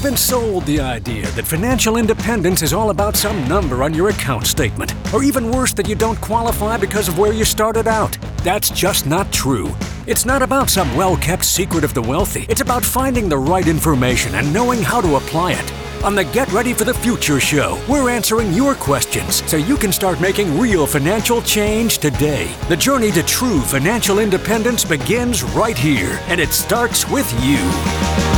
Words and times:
We've 0.00 0.12
been 0.12 0.16
sold 0.16 0.64
the 0.64 0.80
idea 0.80 1.26
that 1.32 1.46
financial 1.46 1.98
independence 1.98 2.62
is 2.62 2.72
all 2.72 2.88
about 2.88 3.16
some 3.16 3.46
number 3.46 3.82
on 3.82 3.92
your 3.92 4.08
account 4.08 4.46
statement, 4.46 4.94
or 5.12 5.22
even 5.22 5.50
worse, 5.50 5.74
that 5.74 5.90
you 5.90 5.94
don't 5.94 6.18
qualify 6.22 6.78
because 6.78 7.06
of 7.06 7.18
where 7.18 7.34
you 7.34 7.44
started 7.44 7.86
out. 7.86 8.16
That's 8.38 8.70
just 8.70 9.04
not 9.04 9.30
true. 9.30 9.76
It's 10.06 10.24
not 10.24 10.40
about 10.40 10.70
some 10.70 10.96
well 10.96 11.18
kept 11.18 11.44
secret 11.44 11.84
of 11.84 11.92
the 11.92 12.00
wealthy, 12.00 12.46
it's 12.48 12.62
about 12.62 12.82
finding 12.82 13.28
the 13.28 13.36
right 13.36 13.68
information 13.68 14.34
and 14.36 14.50
knowing 14.54 14.80
how 14.80 15.02
to 15.02 15.16
apply 15.16 15.52
it. 15.52 15.72
On 16.02 16.14
the 16.14 16.24
Get 16.24 16.50
Ready 16.50 16.72
for 16.72 16.84
the 16.84 16.94
Future 16.94 17.38
show, 17.38 17.78
we're 17.86 18.08
answering 18.08 18.54
your 18.54 18.74
questions 18.76 19.46
so 19.50 19.58
you 19.58 19.76
can 19.76 19.92
start 19.92 20.18
making 20.18 20.58
real 20.58 20.86
financial 20.86 21.42
change 21.42 21.98
today. 21.98 22.50
The 22.70 22.76
journey 22.76 23.10
to 23.10 23.22
true 23.22 23.60
financial 23.60 24.18
independence 24.18 24.82
begins 24.82 25.42
right 25.42 25.76
here, 25.76 26.18
and 26.28 26.40
it 26.40 26.54
starts 26.54 27.06
with 27.10 27.30
you. 27.44 28.29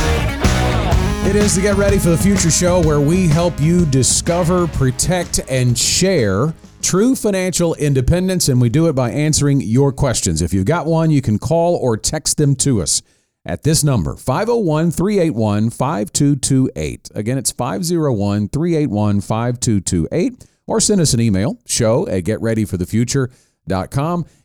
It 1.33 1.37
is 1.45 1.55
to 1.55 1.61
Get 1.61 1.77
Ready 1.77 1.97
for 1.97 2.09
the 2.09 2.17
Future 2.19 2.51
show 2.51 2.79
where 2.79 3.01
we 3.01 3.27
help 3.27 3.59
you 3.59 3.87
discover, 3.87 4.67
protect, 4.67 5.39
and 5.49 5.75
share 5.75 6.53
true 6.83 7.15
financial 7.15 7.73
independence, 7.73 8.49
and 8.49 8.61
we 8.61 8.69
do 8.69 8.87
it 8.87 8.93
by 8.93 9.09
answering 9.09 9.59
your 9.59 9.91
questions. 9.91 10.43
If 10.43 10.53
you've 10.53 10.67
got 10.67 10.85
one, 10.85 11.09
you 11.09 11.23
can 11.23 11.39
call 11.39 11.75
or 11.77 11.97
text 11.97 12.37
them 12.37 12.55
to 12.57 12.83
us 12.83 13.01
at 13.47 13.63
this 13.63 13.83
number 13.83 14.15
501 14.15 14.91
381 14.91 15.71
5228. 15.71 17.09
Again, 17.15 17.39
it's 17.39 17.51
501 17.51 18.49
381 18.49 19.21
5228, 19.21 20.45
or 20.67 20.79
send 20.79 21.01
us 21.01 21.15
an 21.15 21.19
email 21.19 21.57
show 21.65 22.07
at 22.09 22.25
getreadyforthefuture.com. 22.25 23.52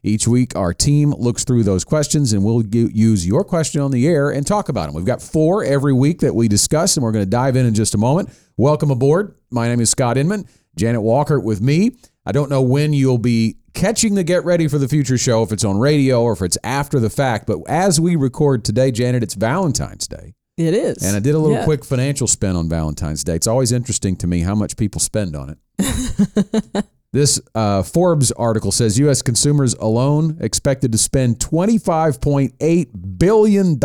Each 0.02 0.28
week, 0.28 0.54
our 0.56 0.72
team 0.72 1.12
looks 1.12 1.44
through 1.44 1.64
those 1.64 1.84
questions 1.84 2.32
and 2.32 2.44
we'll 2.44 2.64
use 2.66 3.26
your 3.26 3.44
question 3.44 3.80
on 3.80 3.90
the 3.90 4.06
air 4.06 4.30
and 4.30 4.46
talk 4.46 4.68
about 4.68 4.86
them. 4.86 4.94
We've 4.94 5.04
got 5.04 5.22
four 5.22 5.64
every 5.64 5.92
week 5.92 6.20
that 6.20 6.34
we 6.34 6.48
discuss, 6.48 6.96
and 6.96 7.04
we're 7.04 7.12
going 7.12 7.24
to 7.24 7.30
dive 7.30 7.56
in 7.56 7.66
in 7.66 7.74
just 7.74 7.94
a 7.94 7.98
moment. 7.98 8.30
Welcome 8.56 8.90
aboard. 8.90 9.34
My 9.50 9.68
name 9.68 9.80
is 9.80 9.90
Scott 9.90 10.16
Inman, 10.16 10.46
Janet 10.76 11.02
Walker 11.02 11.40
with 11.40 11.60
me. 11.60 11.92
I 12.24 12.32
don't 12.32 12.50
know 12.50 12.62
when 12.62 12.92
you'll 12.92 13.18
be 13.18 13.56
catching 13.74 14.14
the 14.14 14.24
Get 14.24 14.44
Ready 14.44 14.68
for 14.68 14.78
the 14.78 14.88
Future 14.88 15.18
show, 15.18 15.42
if 15.42 15.52
it's 15.52 15.64
on 15.64 15.78
radio 15.78 16.22
or 16.22 16.32
if 16.32 16.42
it's 16.42 16.58
after 16.62 17.00
the 17.00 17.10
fact. 17.10 17.46
But 17.46 17.60
as 17.68 18.00
we 18.00 18.16
record 18.16 18.64
today, 18.64 18.90
Janet, 18.90 19.22
it's 19.22 19.34
Valentine's 19.34 20.06
Day. 20.06 20.34
It 20.56 20.74
is. 20.74 21.04
And 21.04 21.16
I 21.16 21.20
did 21.20 21.36
a 21.36 21.38
little 21.38 21.56
yeah. 21.56 21.64
quick 21.64 21.84
financial 21.84 22.26
spin 22.26 22.56
on 22.56 22.68
Valentine's 22.68 23.22
Day. 23.22 23.36
It's 23.36 23.46
always 23.46 23.70
interesting 23.70 24.16
to 24.16 24.26
me 24.26 24.40
how 24.40 24.56
much 24.56 24.76
people 24.76 25.00
spend 25.00 25.36
on 25.36 25.56
it. 25.78 26.84
this 27.12 27.40
uh, 27.54 27.82
Forbes 27.82 28.32
article 28.32 28.70
says 28.70 28.98
U.S. 28.98 29.22
consumers 29.22 29.74
alone 29.74 30.36
expected 30.40 30.92
to 30.92 30.98
spend 30.98 31.38
$25.8 31.38 33.18
billion 33.18 33.80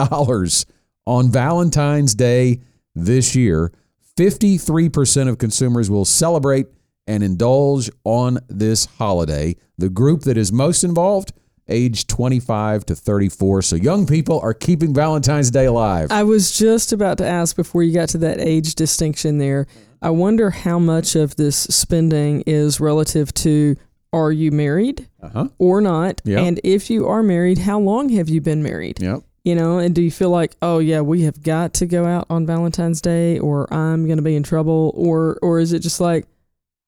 on 1.05 1.31
Valentine's 1.31 2.15
Day 2.15 2.61
this 2.95 3.35
year. 3.35 3.71
53% 4.17 5.29
of 5.29 5.37
consumers 5.37 5.89
will 5.89 6.05
celebrate 6.05 6.67
and 7.07 7.23
indulge 7.23 7.89
on 8.03 8.39
this 8.47 8.85
holiday. 8.85 9.55
The 9.77 9.89
group 9.89 10.21
that 10.21 10.37
is 10.37 10.51
most 10.51 10.83
involved, 10.83 11.33
age 11.67 12.07
25 12.07 12.85
to 12.85 12.95
34. 12.95 13.61
So 13.63 13.75
young 13.75 14.05
people 14.05 14.39
are 14.41 14.53
keeping 14.53 14.93
Valentine's 14.93 15.49
Day 15.49 15.65
alive. 15.65 16.11
I 16.11 16.23
was 16.23 16.57
just 16.57 16.93
about 16.93 17.17
to 17.19 17.25
ask 17.25 17.55
before 17.55 17.83
you 17.83 17.93
got 17.93 18.09
to 18.09 18.17
that 18.19 18.39
age 18.39 18.75
distinction 18.75 19.37
there. 19.37 19.67
I 20.03 20.09
wonder 20.09 20.49
how 20.49 20.79
much 20.79 21.15
of 21.15 21.37
this 21.37 21.55
spending 21.55 22.43
is 22.45 22.81
relative 22.81 23.33
to 23.35 23.77
are 24.11 24.33
you 24.33 24.51
married 24.51 25.07
uh-huh. 25.21 25.47
or 25.57 25.79
not? 25.79 26.21
Yep. 26.25 26.39
And 26.39 26.59
if 26.63 26.89
you 26.89 27.07
are 27.07 27.23
married, 27.23 27.57
how 27.57 27.79
long 27.79 28.09
have 28.09 28.27
you 28.27 28.41
been 28.41 28.61
married? 28.61 29.01
Yep. 29.01 29.21
You 29.45 29.55
know, 29.55 29.79
and 29.79 29.95
do 29.95 30.01
you 30.01 30.11
feel 30.11 30.29
like, 30.29 30.55
oh 30.61 30.79
yeah, 30.79 31.01
we 31.01 31.23
have 31.23 31.41
got 31.41 31.73
to 31.75 31.85
go 31.85 32.05
out 32.05 32.27
on 32.29 32.45
Valentine's 32.45 33.01
Day 33.01 33.39
or 33.39 33.73
I'm 33.73 34.05
going 34.05 34.17
to 34.17 34.23
be 34.23 34.35
in 34.35 34.43
trouble 34.43 34.91
or 34.93 35.39
or 35.41 35.59
is 35.59 35.73
it 35.73 35.79
just 35.79 36.01
like 36.01 36.27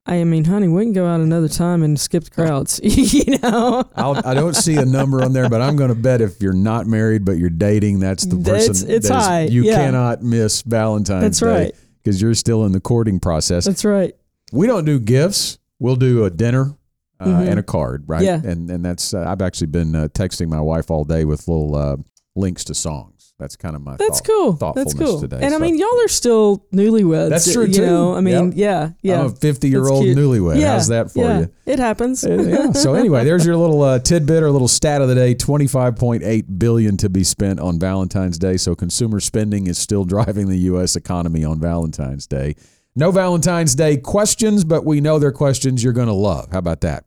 I 0.08 0.24
mean, 0.24 0.46
honey, 0.46 0.68
we 0.68 0.84
can 0.84 0.94
go 0.94 1.08
out 1.08 1.20
another 1.22 1.50
time 1.50 1.82
and 1.82 2.00
skip 2.00 2.26
the 2.26 2.30
crowds. 2.30 2.80
you 2.84 3.40
know, 3.40 3.90
I'll, 3.96 4.22
I 4.24 4.36
do 4.36 4.42
not 4.42 4.56
see 4.56 4.76
a 4.76 4.86
number 4.86 5.24
on 5.24 5.34
there, 5.34 5.50
but 5.50 5.62
I'm 5.62 5.76
going 5.78 5.90
to 5.90 5.96
bet 5.96 6.22
if 6.22 6.42
you're 6.42 6.54
not 6.54 6.86
married 6.86 7.26
but 7.26 7.38
you're 7.38 7.50
dating, 7.50 8.02
that's 8.02 8.24
the 8.26 8.36
person. 8.36 8.72
It's, 8.72 8.84
it's 8.84 9.10
high. 9.10 9.46
You 9.46 9.64
yeah. 9.64 9.78
cannot 9.78 10.22
miss 10.22 10.62
Valentine's 10.62 11.24
that's 11.24 11.40
Day. 11.40 11.48
right. 11.48 11.76
Because 12.06 12.22
you're 12.22 12.36
still 12.36 12.66
in 12.66 12.72
the 12.72 12.80
courting 12.80 13.20
process. 13.20 13.66
That's 13.66 13.84
right. 13.84 14.16
We 14.54 14.68
don't 14.68 14.86
do 14.86 15.00
gifts. 15.00 15.58
We'll 15.80 15.96
do 15.96 16.24
a 16.24 16.30
dinner 16.30 16.78
uh, 17.20 17.26
mm-hmm. 17.26 17.50
and 17.50 17.60
a 17.60 17.64
card, 17.64 18.04
right? 18.06 18.22
Yeah. 18.22 18.42
And 18.44 18.70
and 18.70 18.86
that's 18.86 19.14
uh, 19.14 19.26
I've 19.28 19.42
actually 19.42 19.68
been 19.68 19.96
uh, 19.96 20.08
texting 20.10 20.48
my 20.48 20.62
wife 20.62 20.92
all 20.92 21.04
day 21.04 21.26
with 21.26 21.48
little 21.48 21.76
uh, 21.76 21.98
links 22.36 22.64
to 22.66 22.76
songs. 22.76 23.15
That's 23.38 23.58
kind 23.58 23.76
of 23.76 23.82
my 23.82 23.98
that's 23.98 24.20
thought, 24.22 24.28
cool. 24.28 24.54
Thoughtfulness 24.54 24.94
that's 24.94 25.10
cool. 25.12 25.20
today. 25.20 25.40
And 25.42 25.50
so. 25.50 25.58
I 25.58 25.60
mean, 25.60 25.78
y'all 25.78 26.00
are 26.06 26.08
still 26.08 26.66
newlyweds. 26.74 27.30
That's 27.30 27.52
true 27.52 27.66
you 27.66 27.74
too. 27.74 27.86
Know? 27.86 28.16
I 28.16 28.22
mean, 28.22 28.54
yep. 28.54 28.94
yeah, 29.04 29.12
yeah. 29.14 29.20
I'm 29.20 29.26
a 29.26 29.36
50 29.36 29.68
year 29.68 29.86
old 29.86 30.06
newlywed. 30.06 30.58
Yeah, 30.58 30.74
How's 30.74 30.88
that 30.88 31.12
for 31.12 31.20
yeah, 31.20 31.40
you? 31.40 31.54
It 31.66 31.80
happens. 31.80 32.24
yeah. 32.24 32.72
So 32.86 32.94
anyway, 32.94 33.26
there's 33.26 33.46
your 33.46 33.58
little 33.58 33.82
uh, 33.82 34.00
tidbit 34.00 34.42
or 34.42 34.52
little 34.52 34.70
stat 34.70 35.02
of 35.02 35.10
the 35.10 35.16
day: 35.16 35.36
25.8 35.36 36.60
billion 36.60 36.96
to 36.98 37.10
be 37.10 37.26
spent 37.26 37.60
on 37.60 37.78
Valentine's 37.78 38.38
Day. 38.38 38.56
So 38.56 38.74
consumer 38.74 39.20
spending 39.20 39.68
is 39.68 39.78
still 39.78 40.06
driving 40.06 40.48
the 40.48 40.60
U.S. 40.60 40.96
economy 40.96 41.44
on 41.44 41.60
Valentine's 41.60 42.28
Day. 42.28 42.56
No 42.96 43.12
Valentine's 43.12 43.76
Day 43.76 43.98
questions, 43.98 44.64
but 44.64 44.86
we 44.86 45.02
know 45.02 45.20
they're 45.20 45.34
questions 45.34 45.84
you're 45.84 45.94
going 45.94 46.08
to 46.08 46.14
love. 46.14 46.50
How 46.54 46.60
about 46.60 46.82
that? 46.82 47.04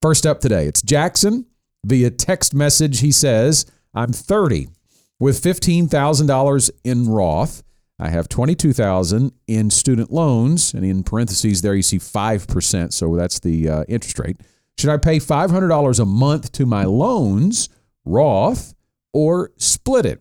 First 0.00 0.26
up 0.26 0.40
today, 0.40 0.66
it's 0.66 0.82
Jackson 0.82 1.46
via 1.84 2.10
text 2.10 2.52
message. 2.52 2.98
He 2.98 3.12
says, 3.12 3.64
"I'm 3.94 4.12
30." 4.12 4.68
With 5.22 5.40
$15,000 5.40 6.70
in 6.82 7.08
Roth, 7.08 7.62
I 8.00 8.08
have 8.08 8.28
22,000 8.28 9.30
in 9.46 9.70
student 9.70 10.10
loans, 10.10 10.74
and 10.74 10.84
in 10.84 11.04
parentheses 11.04 11.62
there 11.62 11.76
you 11.76 11.82
see 11.82 12.00
5%, 12.00 12.92
so 12.92 13.14
that's 13.14 13.38
the 13.38 13.68
uh, 13.68 13.84
interest 13.86 14.18
rate. 14.18 14.40
Should 14.76 14.90
I 14.90 14.96
pay 14.96 15.18
$500 15.18 16.00
a 16.00 16.04
month 16.04 16.50
to 16.50 16.66
my 16.66 16.86
loans, 16.86 17.68
Roth, 18.04 18.74
or 19.12 19.52
split 19.58 20.06
it? 20.06 20.20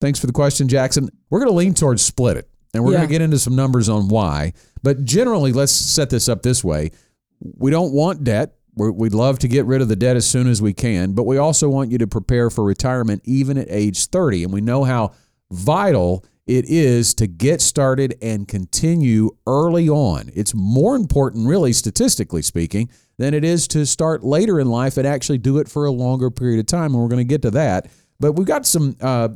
Thanks 0.00 0.18
for 0.18 0.26
the 0.26 0.32
question, 0.32 0.66
Jackson. 0.66 1.10
We're 1.30 1.38
going 1.38 1.52
to 1.52 1.56
lean 1.56 1.74
towards 1.74 2.04
split 2.04 2.36
it, 2.36 2.50
and 2.74 2.82
we're 2.82 2.90
yeah. 2.90 2.98
going 2.98 3.08
to 3.08 3.12
get 3.12 3.22
into 3.22 3.38
some 3.38 3.54
numbers 3.54 3.88
on 3.88 4.08
why. 4.08 4.54
But 4.82 5.04
generally, 5.04 5.52
let's 5.52 5.70
set 5.70 6.10
this 6.10 6.28
up 6.28 6.42
this 6.42 6.64
way. 6.64 6.90
We 7.38 7.70
don't 7.70 7.92
want 7.92 8.24
debt 8.24 8.56
we 8.74 8.90
would 8.90 9.14
love 9.14 9.38
to 9.40 9.48
get 9.48 9.66
rid 9.66 9.82
of 9.82 9.88
the 9.88 9.96
debt 9.96 10.16
as 10.16 10.26
soon 10.26 10.46
as 10.46 10.62
we 10.62 10.72
can, 10.72 11.12
but 11.12 11.24
we 11.24 11.38
also 11.38 11.68
want 11.68 11.90
you 11.90 11.98
to 11.98 12.06
prepare 12.06 12.50
for 12.50 12.64
retirement 12.64 13.22
even 13.24 13.58
at 13.58 13.66
age 13.68 14.06
30. 14.06 14.44
And 14.44 14.52
we 14.52 14.60
know 14.60 14.84
how 14.84 15.12
vital 15.50 16.24
it 16.46 16.64
is 16.68 17.14
to 17.14 17.26
get 17.26 17.60
started 17.60 18.16
and 18.20 18.48
continue 18.48 19.30
early 19.46 19.88
on. 19.88 20.30
It's 20.34 20.54
more 20.54 20.96
important, 20.96 21.46
really, 21.46 21.72
statistically 21.72 22.42
speaking, 22.42 22.90
than 23.18 23.34
it 23.34 23.44
is 23.44 23.68
to 23.68 23.86
start 23.86 24.24
later 24.24 24.58
in 24.58 24.68
life 24.68 24.96
and 24.96 25.06
actually 25.06 25.38
do 25.38 25.58
it 25.58 25.68
for 25.68 25.84
a 25.84 25.90
longer 25.90 26.30
period 26.30 26.58
of 26.58 26.66
time. 26.66 26.92
And 26.92 27.02
we're 27.02 27.08
going 27.08 27.18
to 27.18 27.24
get 27.24 27.42
to 27.42 27.50
that. 27.52 27.88
But 28.18 28.32
we've 28.32 28.46
got 28.46 28.66
some 28.66 28.96
uh, 29.00 29.28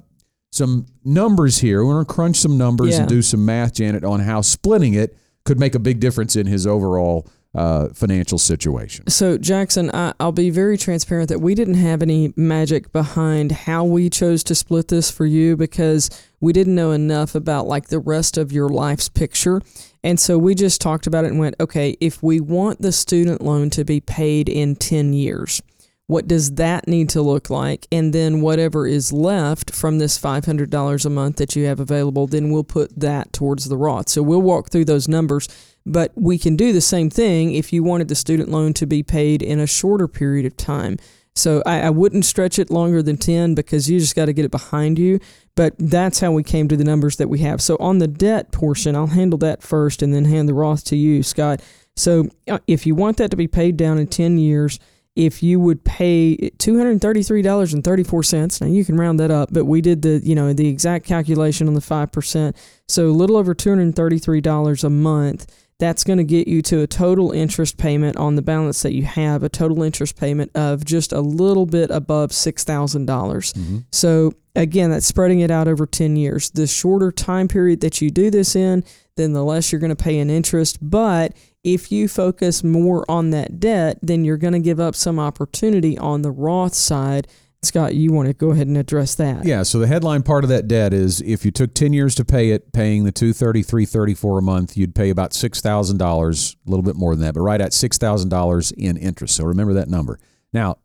some 0.51 0.87
numbers 1.05 1.59
here. 1.59 1.84
We're 1.84 1.95
going 1.95 2.06
to 2.06 2.12
crunch 2.12 2.37
some 2.37 2.56
numbers 2.56 2.95
yeah. 2.95 3.01
and 3.01 3.09
do 3.09 3.22
some 3.22 3.45
math, 3.45 3.75
Janet, 3.75 4.05
on 4.05 4.21
how 4.21 4.41
splitting 4.41 4.95
it 4.95 5.16
could 5.45 5.61
make 5.61 5.75
a 5.75 5.78
big 5.78 6.01
difference 6.01 6.37
in 6.37 6.47
his 6.47 6.66
overall 6.66 7.28
uh, 7.54 7.88
financial 7.91 8.38
situation. 8.38 9.09
So, 9.09 9.38
Jackson, 9.38 9.91
I, 9.94 10.12
will 10.19 10.32
be 10.32 10.50
very 10.50 10.76
transparent 10.76 11.28
that 11.28 11.41
we 11.41 11.54
didn't 11.54 11.75
have 11.75 12.03
any 12.03 12.32
magic 12.37 12.92
behind 12.92 13.53
how 13.53 13.84
we 13.84 14.10
chose 14.10 14.42
to 14.44 14.54
split 14.54 14.88
this 14.88 15.10
for 15.10 15.26
you 15.26 15.56
because 15.56 16.10
we 16.41 16.53
didn't 16.53 16.75
know 16.75 16.91
enough 16.91 17.34
about 17.34 17.66
like 17.66 17.88
the 17.88 17.98
rest 17.98 18.37
of 18.37 18.53
your 18.53 18.69
life's 18.69 19.09
picture. 19.09 19.62
And 20.03 20.19
so 20.20 20.37
we 20.37 20.54
just 20.54 20.81
talked 20.81 21.06
about 21.06 21.25
it 21.25 21.28
and 21.28 21.38
went, 21.38 21.56
okay, 21.60 21.97
if 22.00 22.22
we 22.22 22.41
want 22.41 22.82
the 22.82 22.92
student 22.92 23.41
loan 23.41 23.71
to 23.71 23.84
be 23.84 24.00
paid 24.00 24.48
in 24.48 24.76
10 24.76 25.12
years, 25.12 25.62
what 26.06 26.28
does 26.28 26.56
that 26.56 26.86
need 26.86 27.09
to 27.10 27.22
look 27.22 27.48
like? 27.48 27.86
And 27.91 28.12
then 28.12 28.42
whatever 28.42 28.86
is 28.86 29.12
left 29.12 29.75
from 29.75 29.98
this 29.98 30.21
$500 30.21 31.06
a 31.06 31.10
month 31.10 31.36
that 31.36 31.56
you 31.56 31.65
have 31.65 31.81
available, 31.81 32.26
then 32.26 32.50
we'll 32.50 32.65
put 32.65 32.98
that 33.01 33.33
towards 33.33 33.66
the 33.66 33.78
Roth. 33.78 34.10
So 34.10 34.22
we'll 34.22 34.42
walk 34.42 34.71
through 34.71 34.84
those 34.84 35.09
numbers 35.09 35.48
but 35.86 36.13
we 36.15 36.39
can 36.39 36.57
do 36.57 36.72
the 36.72 36.81
same 36.81 37.10
thing 37.10 37.53
if 37.53 37.72
you 37.72 37.83
wanted 37.83 38.09
the 38.09 38.15
student 38.15 38.48
loan 38.48 38.72
to 38.75 38.86
be 38.86 39.03
paid 39.03 39.42
in 39.42 39.60
a 39.60 39.66
shorter 39.66 40.09
period 40.09 40.47
of 40.47 40.57
time. 40.57 40.98
So 41.36 41.63
I, 41.66 41.83
I 41.83 41.91
wouldn't 41.91 42.25
stretch 42.25 42.59
it 42.59 42.71
longer 42.71 43.03
than 43.03 43.16
10 43.16 43.54
because 43.54 43.91
you 43.91 43.98
just 43.98 44.15
got 44.15 44.27
to 44.27 44.33
get 44.33 44.45
it 44.45 44.51
behind 44.51 44.98
you. 44.98 45.19
But 45.57 45.75
that's 45.78 46.21
how 46.21 46.33
we 46.33 46.42
came 46.42 46.69
to 46.69 46.77
the 46.77 46.84
numbers 46.84 47.16
that 47.16 47.28
we 47.28 47.41
have. 47.41 47.60
So 47.60 47.77
on 47.81 47.98
the 47.98 48.07
debt 48.07 48.53
portion, 48.53 48.97
I'll 48.97 49.09
handle 49.09 49.39
that 49.41 49.63
first 49.63 50.01
and 50.01 50.15
then 50.15 50.27
hand 50.27 50.48
the 50.48 50.54
Roth 50.54 50.84
to 50.86 50.97
you, 50.97 51.22
Scott. 51.22 51.60
So 51.97 52.28
uh, 52.48 52.59
if 52.66 52.87
you 52.87 52.95
want 52.95 53.19
that 53.19 53.30
to 53.33 53.37
be 53.37 53.48
paid 53.48 53.77
down 53.77 53.98
in 53.98 54.07
10 54.07 54.39
years, 54.39 54.78
if 55.16 55.42
you 55.42 55.60
would 55.60 55.84
pay 55.84 56.51
$233.34 56.59 58.60
now 58.60 58.66
you 58.66 58.84
can 58.84 58.97
round 58.97 59.21
that 59.21 59.30
up 59.30 59.48
but 59.53 59.65
we 59.65 59.80
did 59.80 60.03
the 60.03 60.21
you 60.25 60.34
know 60.34 60.53
the 60.53 60.66
exact 60.66 61.07
calculation 61.07 61.69
on 61.69 61.75
the 61.75 61.80
5% 61.80 62.57
so 62.89 63.07
a 63.07 63.13
little 63.13 63.37
over 63.37 63.54
$233 63.54 64.84
a 64.84 64.91
month 64.91 65.64
that's 65.78 66.04
going 66.04 66.18
to 66.18 66.24
get 66.24 66.47
you 66.47 66.62
to 66.62 66.82
a 66.82 66.86
total 66.86 67.32
interest 67.32 67.76
payment 67.76 68.16
on 68.16 68.36
the 68.36 68.42
balance 68.42 68.82
that 68.82 68.94
you 68.94 69.03
have, 69.04 69.42
a 69.42 69.48
total 69.48 69.82
interest 69.82 70.16
payment 70.16 70.50
of 70.54 70.84
just 70.84 71.12
a 71.12 71.21
little 71.21 71.66
bit 71.66 71.91
above 71.91 72.30
$6,000. 72.30 73.06
dollars 73.06 73.53
mm-hmm. 73.53 73.78
So, 73.91 74.32
again, 74.54 74.91
that's 74.91 75.06
spreading 75.06 75.41
it 75.41 75.50
out 75.50 75.66
over 75.66 75.86
10 75.86 76.16
years. 76.16 76.50
The 76.50 76.66
shorter 76.66 77.10
time 77.10 77.48
period 77.48 77.80
that 77.80 78.00
you 78.00 78.10
do 78.10 78.30
this 78.30 78.54
in, 78.54 78.84
then 79.16 79.32
the 79.32 79.44
less 79.44 79.72
you're 79.72 79.80
going 79.80 79.94
to 79.94 80.03
pay 80.03 80.18
in 80.18 80.30
interest. 80.30 80.78
But 80.80 81.36
if 81.65 81.91
you 81.91 82.09
focus 82.09 82.62
more 82.62 83.04
on 83.10 83.30
that 83.30 83.59
debt, 83.59 83.98
then 84.03 84.24
you're 84.24 84.36
going 84.36 84.53
to 84.53 84.60
give 84.60 84.78
up 84.78 84.94
some 84.94 85.18
opportunity 85.18 85.98
on 85.98 86.22
the 86.22 86.30
Roth 86.30 86.74
side. 86.74 87.27
Scott, 87.65 87.95
you 87.95 88.13
want 88.13 88.28
to 88.28 88.34
go 88.34 88.51
ahead 88.51 88.66
and 88.66 88.77
address 88.77 89.15
that? 89.16 89.45
Yeah, 89.45 89.63
so 89.63 89.78
the 89.78 89.87
headline 89.87 90.22
part 90.22 90.45
of 90.45 90.51
that 90.51 90.69
debt 90.69 90.93
is 90.93 91.21
if 91.22 91.45
you 91.45 91.51
took 91.51 91.75
10 91.75 91.93
years 91.93 92.15
to 92.16 92.25
pay 92.25 92.51
it, 92.51 92.72
paying 92.72 93.05
the 93.05 93.13
233.34 93.13 94.39
a 94.39 94.43
month, 94.43 94.77
you'd 94.77 94.95
pay 94.95 95.11
about 95.11 95.33
$6,000, 95.33 96.57
a 96.66 96.71
little 96.71 96.83
bit 96.83 96.97
more 96.97 97.15
than 97.15 97.25
that, 97.25 97.34
but 97.34 97.41
right 97.41 97.61
at 97.61 97.72
$6,000 97.72 98.72
in 98.77 98.97
interest. 98.97 99.37
So 99.37 99.45
remember 99.45 99.75
that 99.75 99.89
number. 99.89 100.19
Now, 100.53 100.77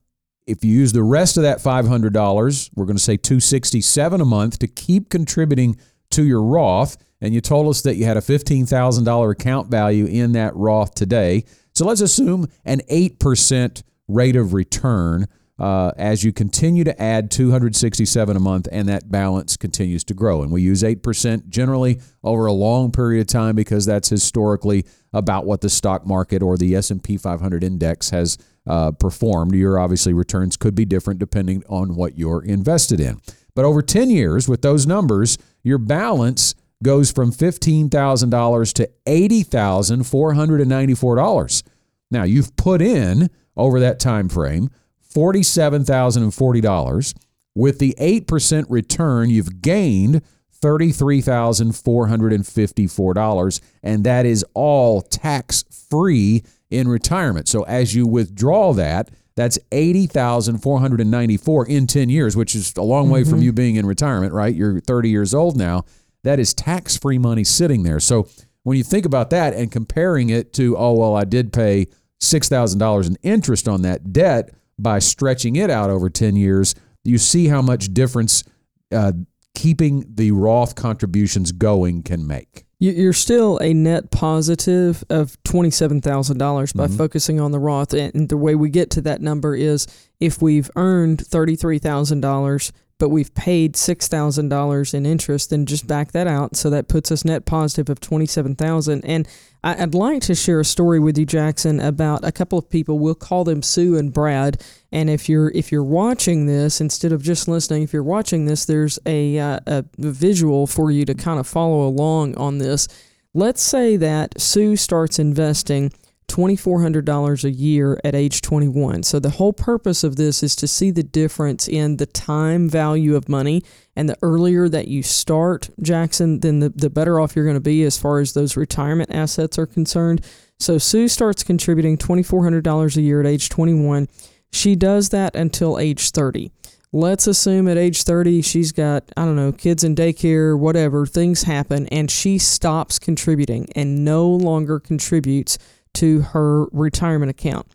if 0.48 0.64
you 0.64 0.72
use 0.72 0.94
the 0.94 1.04
rest 1.04 1.38
of 1.38 1.44
that 1.44 1.60
$500, 1.60 2.70
we're 2.76 2.86
going 2.86 2.98
to 2.98 3.04
say 3.04 3.18
267 3.18 4.20
a 4.20 4.26
month 4.26 4.60
to 4.60 4.68
keep 4.68 5.10
contributing 5.10 5.78
to 6.10 6.24
your 6.24 6.42
Roth, 6.42 6.98
and 7.22 7.34
you 7.34 7.42
told 7.42 7.68
us 7.70 7.82
that 7.84 7.96
you 7.96 8.06
had 8.06 8.18
a 8.18 8.22
$15,000 8.22 9.32
account 9.32 9.70
value 9.70 10.06
in 10.06 10.32
that 10.32 10.56
Roth 10.56 10.96
today. 10.96 11.44
So 11.74 11.86
let's 11.86 12.02
assume 12.02 12.48
an 12.66 12.82
8% 12.90 13.84
rate 14.08 14.36
of 14.36 14.54
return 14.54 15.28
uh, 15.60 15.92
as 15.98 16.24
you 16.24 16.32
continue 16.32 16.86
to 16.86 17.02
add 17.02 17.30
267 17.30 18.38
a 18.38 18.40
month 18.40 18.68
and 18.72 18.88
that 18.88 19.12
balance 19.12 19.58
continues 19.58 20.04
to 20.06 20.14
grow. 20.14 20.42
And 20.42 20.52
we 20.52 20.62
use 20.62 20.84
8% 20.84 21.50
generally 21.50 22.00
over 22.24 22.46
a 22.46 22.54
long 22.54 22.92
period 22.92 23.22
of 23.22 23.28
time 23.28 23.56
because 23.56 23.86
that's 23.86 24.10
historically 24.10 24.86
about 25.12 25.46
what 25.46 25.62
the 25.62 25.70
stock 25.70 26.06
market 26.06 26.42
or 26.42 26.58
the 26.58 26.76
S&P 26.76 27.18
500 27.18 27.64
index 27.64 28.12
has 28.12 28.38
uh, 28.68 28.92
performed. 28.92 29.54
Your 29.54 29.80
obviously 29.80 30.14
returns 30.14 30.56
could 30.56 30.76
be 30.76 30.86
different 30.86 31.20
depending 31.20 31.64
on 31.68 31.96
what 31.96 32.18
you're 32.18 32.44
invested 32.44 33.02
in. 33.02 33.20
But 33.56 33.66
over 33.66 33.82
10 33.82 34.10
years 34.10 34.48
with 34.48 34.62
those 34.62 34.88
numbers, 34.88 35.38
your 35.64 35.78
balance 35.78 36.56
goes 36.82 37.12
from 37.12 37.34
$15,000 37.34 38.74
to 38.74 38.90
$80,494. 39.06 41.64
Now, 42.12 42.24
you've 42.24 42.56
put 42.56 42.82
in 42.82 43.30
over 43.58 43.82
that 43.82 44.00
time 44.00 44.30
frame 44.30 44.70
$47,040. 45.14 47.14
With 47.56 47.80
the 47.80 47.96
8% 48.00 48.66
return, 48.70 49.30
you've 49.30 49.62
gained 49.62 50.22
$33,454, 50.62 53.62
and 53.84 54.04
that 54.04 54.26
is 54.26 54.44
all 54.54 55.02
tax 55.02 55.64
free 55.90 56.44
in 56.70 56.88
retirement. 56.88 57.48
So 57.48 57.64
as 57.64 57.96
you 57.96 58.06
withdraw 58.06 58.74
that, 58.74 59.10
that's 59.36 59.58
80,494 59.72 61.68
in 61.68 61.88
10 61.88 62.10
years, 62.10 62.36
which 62.36 62.54
is 62.56 62.76
a 62.76 62.82
long 62.82 63.10
way 63.10 63.24
from 63.24 63.36
mm-hmm. 63.36 63.44
you 63.44 63.54
being 63.54 63.78
in 63.78 63.86
retirement, 63.86 64.34
right? 64.34 64.54
You're 64.54 64.82
30 64.82 65.10
years 65.10 65.34
old 65.34 65.56
now. 65.56 65.86
That 66.24 66.40
is 66.40 66.54
tax 66.54 66.98
free 66.98 67.18
money 67.18 67.46
sitting 67.46 67.84
there. 67.84 68.02
So 68.02 68.28
when 68.64 68.78
you 68.78 68.84
think 68.84 69.06
about 69.06 69.30
that 69.30 69.54
and 69.54 69.72
comparing 69.72 70.30
it 70.30 70.52
to, 70.54 70.76
oh, 70.78 70.92
well, 70.94 71.16
I 71.16 71.24
did 71.24 71.54
pay 71.54 71.88
$6,000 72.22 73.08
in 73.08 73.16
interest 73.24 73.70
on 73.70 73.84
that 73.84 74.12
debt 74.12 74.54
by 74.82 75.00
stretching 75.00 75.56
it 75.56 75.70
out 75.70 75.90
over 75.90 76.10
10 76.10 76.36
years, 76.36 76.76
you 77.04 77.18
see 77.18 77.48
how 77.48 77.62
much 77.62 77.94
difference 77.94 78.44
uh, 78.92 79.12
keeping 79.56 80.06
the 80.14 80.32
Roth 80.32 80.76
contributions 80.76 81.52
going 81.52 82.04
can 82.04 82.26
make. 82.26 82.66
You- 82.80 82.92
You're 82.94 83.14
still 83.14 83.58
a 83.58 83.74
net 83.74 84.10
positive 84.12 85.04
of 85.10 85.38
$27,000 85.44 86.74
by 86.76 86.88
focusing 86.88 87.40
on 87.40 87.52
the 87.52 87.60
Roth. 87.60 87.94
And 87.94 88.30
the 88.30 88.38
way 88.38 88.56
we 88.56 88.70
get 88.70 88.90
to 88.92 89.02
that 89.02 89.22
number 89.22 89.54
is 89.56 89.86
if 90.20 90.42
we've 90.42 90.72
earned 90.76 91.20
$33,000, 91.20 92.72
but 93.00 93.10
we've 93.10 93.34
paid 93.34 93.74
$6,000 93.74 94.94
in 94.94 95.06
interest, 95.06 95.50
then 95.50 95.66
just 95.66 95.88
back 95.88 96.12
that 96.12 96.28
out. 96.28 96.56
So 96.56 96.70
that 96.70 96.90
puts 96.90 97.12
us 97.12 97.26
net 97.26 97.46
positive 97.46 97.90
of 97.90 98.02
27000 98.02 99.04
And 99.06 99.28
I'd 99.64 99.96
like 99.96 100.22
to 100.24 100.36
share 100.36 100.60
a 100.60 100.66
story 100.66 101.00
with 101.00 101.18
you, 101.18 101.26
Jackson, 101.26 101.80
about 101.80 102.24
a 102.24 102.32
couple 102.32 102.60
of 102.60 102.70
people. 102.70 103.00
We'll 103.00 103.16
call 103.16 103.46
them 103.46 103.62
Sue 103.62 103.98
and 103.98 104.14
Brad. 104.14 104.62
And 104.92 105.10
if 105.10 105.28
you're 105.28 105.50
if 105.52 105.72
you're 105.72 105.84
watching 105.84 106.46
this 106.46 106.80
instead 106.80 107.12
of 107.12 107.24
just 107.24 107.48
listening, 107.48 107.84
if 107.84 107.94
you're 107.94 108.04
watching 108.04 108.46
this, 108.46 108.66
there's 108.66 109.00
a, 109.06 109.40
uh, 109.40 109.60
a 109.66 109.86
visual 109.98 110.68
for 110.68 110.92
you 110.92 111.06
to 111.06 111.14
kind 111.14 111.40
of 111.40 111.48
follow 111.48 111.88
along 111.88 112.36
on 112.36 112.58
this. 112.58 112.88
Let's 113.34 113.62
say 113.62 113.96
that 113.98 114.40
Sue 114.40 114.76
starts 114.76 115.20
investing 115.20 115.92
$2,400 116.30 117.44
a 117.44 117.52
year 117.52 118.00
at 118.04 118.16
age 118.16 118.42
21. 118.42 119.04
So, 119.04 119.20
the 119.20 119.32
whole 119.32 119.52
purpose 119.52 120.04
of 120.04 120.16
this 120.16 120.42
is 120.42 120.56
to 120.58 120.68
see 120.68 120.92
the 120.92 121.04
difference 121.04 121.68
in 121.68 121.98
the 121.98 122.06
time 122.06 122.70
value 122.70 123.16
of 123.16 123.28
money. 123.28 123.64
And 123.96 124.08
the 124.08 124.18
earlier 124.22 124.70
that 124.70 124.88
you 124.88 125.04
start, 125.04 125.70
Jackson, 125.82 126.40
then 126.40 126.60
the, 126.60 126.70
the 126.70 126.90
better 126.90 127.20
off 127.20 127.36
you're 127.36 127.46
going 127.46 127.56
to 127.56 127.60
be 127.60 127.84
as 127.84 127.98
far 127.98 128.20
as 128.20 128.34
those 128.34 128.56
retirement 128.56 129.12
assets 129.12 129.58
are 129.58 129.66
concerned. 129.66 130.26
So, 130.60 130.78
Sue 130.78 131.08
starts 131.08 131.44
contributing 131.44 131.98
$2,400 131.98 132.96
a 132.96 133.02
year 133.02 133.20
at 133.20 133.28
age 133.28 133.50
21. 133.50 134.08
She 134.52 134.76
does 134.76 135.10
that 135.10 135.36
until 135.36 135.78
age 135.78 136.12
30. 136.12 136.52
Let's 136.92 137.28
assume 137.28 137.68
at 137.68 137.78
age 137.78 138.02
30, 138.02 138.42
she's 138.42 138.72
got, 138.72 139.04
I 139.16 139.24
don't 139.24 139.36
know, 139.36 139.52
kids 139.52 139.84
in 139.84 139.94
daycare, 139.94 140.58
whatever, 140.58 141.06
things 141.06 141.44
happen, 141.44 141.86
and 141.90 142.10
she 142.10 142.40
stops 142.40 142.98
contributing 142.98 143.70
and 143.76 144.04
no 144.04 144.28
longer 144.28 144.80
contributes 144.80 145.60
to 145.96 146.22
her 146.22 146.66
retirement 146.72 147.30
account. 147.30 147.68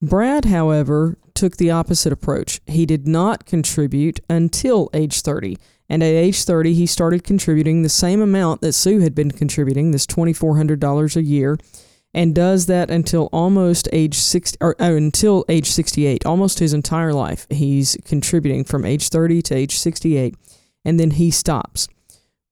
Brad, 0.00 0.46
however, 0.46 1.16
took 1.34 1.56
the 1.56 1.70
opposite 1.70 2.12
approach. 2.12 2.60
He 2.66 2.86
did 2.86 3.06
not 3.06 3.46
contribute 3.46 4.20
until 4.28 4.90
age 4.92 5.20
30. 5.20 5.56
And 5.88 6.02
at 6.02 6.06
age 6.06 6.44
30, 6.44 6.74
he 6.74 6.86
started 6.86 7.24
contributing 7.24 7.82
the 7.82 7.88
same 7.88 8.20
amount 8.20 8.60
that 8.62 8.72
Sue 8.72 9.00
had 9.00 9.14
been 9.14 9.30
contributing, 9.30 9.90
this 9.90 10.06
$2,400 10.06 11.16
a 11.16 11.22
year, 11.22 11.58
and 12.14 12.34
does 12.34 12.66
that 12.66 12.90
until 12.90 13.28
almost 13.32 13.88
age 13.92 14.14
60 14.14 14.58
or 14.60 14.80
uh, 14.80 14.92
until 14.92 15.44
age 15.48 15.70
68, 15.70 16.26
almost 16.26 16.58
his 16.58 16.72
entire 16.72 17.12
life. 17.12 17.46
He's 17.50 17.96
contributing 18.04 18.64
from 18.64 18.84
age 18.84 19.08
30 19.08 19.42
to 19.42 19.54
age 19.54 19.76
68, 19.76 20.34
and 20.84 21.00
then 21.00 21.12
he 21.12 21.30
stops. 21.30 21.88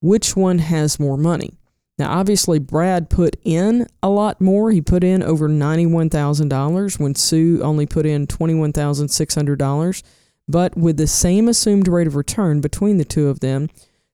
Which 0.00 0.36
one 0.36 0.58
has 0.58 0.98
more 0.98 1.18
money? 1.18 1.59
Now, 2.00 2.18
obviously, 2.18 2.58
Brad 2.58 3.08
put 3.10 3.36
in 3.44 3.86
a 4.02 4.08
lot 4.08 4.40
more. 4.40 4.70
He 4.70 4.80
put 4.80 5.04
in 5.04 5.22
over 5.22 5.50
$91,000 5.50 6.98
when 6.98 7.14
Sue 7.14 7.60
only 7.62 7.84
put 7.84 8.06
in 8.06 8.26
$21,600. 8.26 10.02
But 10.48 10.78
with 10.78 10.96
the 10.96 11.06
same 11.06 11.46
assumed 11.46 11.88
rate 11.88 12.06
of 12.06 12.16
return 12.16 12.62
between 12.62 12.96
the 12.96 13.04
two 13.04 13.28
of 13.28 13.40
them, 13.40 13.68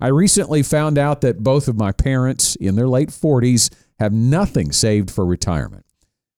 I 0.00 0.08
recently 0.08 0.62
found 0.62 0.98
out 0.98 1.20
that 1.20 1.42
both 1.42 1.68
of 1.68 1.76
my 1.76 1.92
parents 1.92 2.56
in 2.56 2.76
their 2.76 2.88
late 2.88 3.10
40s 3.10 3.72
have 3.98 4.12
nothing 4.12 4.72
saved 4.72 5.10
for 5.10 5.24
retirement. 5.24 5.84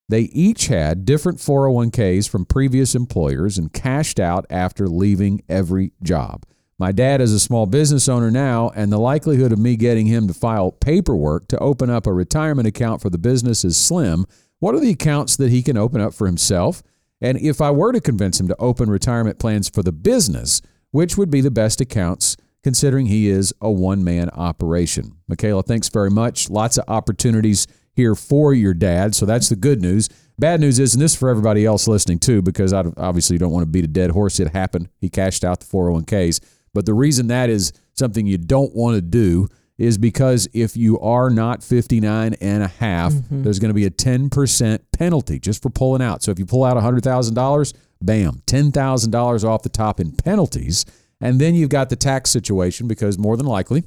They 0.08 0.22
each 0.22 0.66
had 0.66 1.06
different 1.06 1.38
401ks 1.38 2.28
from 2.28 2.44
previous 2.44 2.94
employers 2.94 3.56
and 3.56 3.72
cashed 3.72 4.20
out 4.20 4.44
after 4.50 4.86
leaving 4.86 5.42
every 5.48 5.92
job. 6.02 6.44
My 6.78 6.92
dad 6.92 7.20
is 7.20 7.32
a 7.32 7.40
small 7.40 7.66
business 7.66 8.08
owner 8.08 8.30
now, 8.30 8.70
and 8.74 8.92
the 8.92 8.98
likelihood 8.98 9.52
of 9.52 9.58
me 9.58 9.76
getting 9.76 10.06
him 10.06 10.28
to 10.28 10.34
file 10.34 10.72
paperwork 10.72 11.48
to 11.48 11.58
open 11.58 11.88
up 11.88 12.06
a 12.06 12.12
retirement 12.12 12.68
account 12.68 13.00
for 13.00 13.08
the 13.08 13.18
business 13.18 13.64
is 13.64 13.76
slim. 13.76 14.26
What 14.58 14.74
are 14.74 14.80
the 14.80 14.90
accounts 14.90 15.36
that 15.36 15.50
he 15.50 15.62
can 15.62 15.76
open 15.78 16.00
up 16.00 16.12
for 16.12 16.26
himself? 16.26 16.82
And 17.24 17.38
if 17.38 17.62
I 17.62 17.70
were 17.70 17.90
to 17.90 18.02
convince 18.02 18.38
him 18.38 18.48
to 18.48 18.56
open 18.58 18.90
retirement 18.90 19.38
plans 19.38 19.70
for 19.70 19.82
the 19.82 19.92
business, 19.92 20.60
which 20.90 21.16
would 21.16 21.30
be 21.30 21.40
the 21.40 21.50
best 21.50 21.80
accounts 21.80 22.36
considering 22.62 23.06
he 23.06 23.30
is 23.30 23.54
a 23.62 23.70
one 23.70 24.04
man 24.04 24.28
operation? 24.34 25.16
Michaela, 25.26 25.62
thanks 25.62 25.88
very 25.88 26.10
much. 26.10 26.50
Lots 26.50 26.76
of 26.76 26.84
opportunities 26.86 27.66
here 27.94 28.14
for 28.14 28.52
your 28.52 28.74
dad. 28.74 29.14
So 29.14 29.24
that's 29.24 29.48
the 29.48 29.56
good 29.56 29.80
news. 29.80 30.10
Bad 30.38 30.60
news 30.60 30.78
is, 30.78 30.92
and 30.94 31.02
this 31.02 31.12
is 31.12 31.18
for 31.18 31.30
everybody 31.30 31.64
else 31.64 31.88
listening 31.88 32.18
too, 32.18 32.42
because 32.42 32.74
I 32.74 32.84
obviously 32.98 33.38
don't 33.38 33.52
want 33.52 33.62
to 33.62 33.70
beat 33.70 33.86
a 33.86 33.88
dead 33.88 34.10
horse. 34.10 34.38
It 34.38 34.48
happened. 34.48 34.90
He 35.00 35.08
cashed 35.08 35.44
out 35.44 35.60
the 35.60 35.66
401ks. 35.66 36.40
But 36.74 36.84
the 36.84 36.92
reason 36.92 37.28
that 37.28 37.48
is 37.48 37.72
something 37.94 38.26
you 38.26 38.36
don't 38.36 38.74
want 38.74 38.96
to 38.96 39.00
do 39.00 39.48
is 39.76 39.98
because 39.98 40.48
if 40.52 40.76
you 40.76 40.98
are 41.00 41.30
not 41.30 41.62
59 41.62 42.34
and 42.40 42.62
a 42.62 42.68
half, 42.68 43.12
there's 43.30 43.58
going 43.58 43.70
to 43.70 43.74
be 43.74 43.86
a 43.86 43.90
10% 43.90 44.78
penalty 44.96 45.38
just 45.38 45.62
for 45.62 45.70
pulling 45.70 46.02
out. 46.02 46.22
So 46.22 46.30
if 46.30 46.38
you 46.38 46.46
pull 46.46 46.64
out 46.64 46.76
$100,000, 46.76 47.74
bam, 48.00 48.42
$10,000 48.46 49.44
off 49.44 49.62
the 49.62 49.68
top 49.68 49.98
in 49.98 50.12
penalties. 50.12 50.84
And 51.20 51.40
then 51.40 51.54
you've 51.54 51.70
got 51.70 51.90
the 51.90 51.96
tax 51.96 52.30
situation 52.30 52.86
because 52.86 53.18
more 53.18 53.36
than 53.36 53.46
likely 53.46 53.82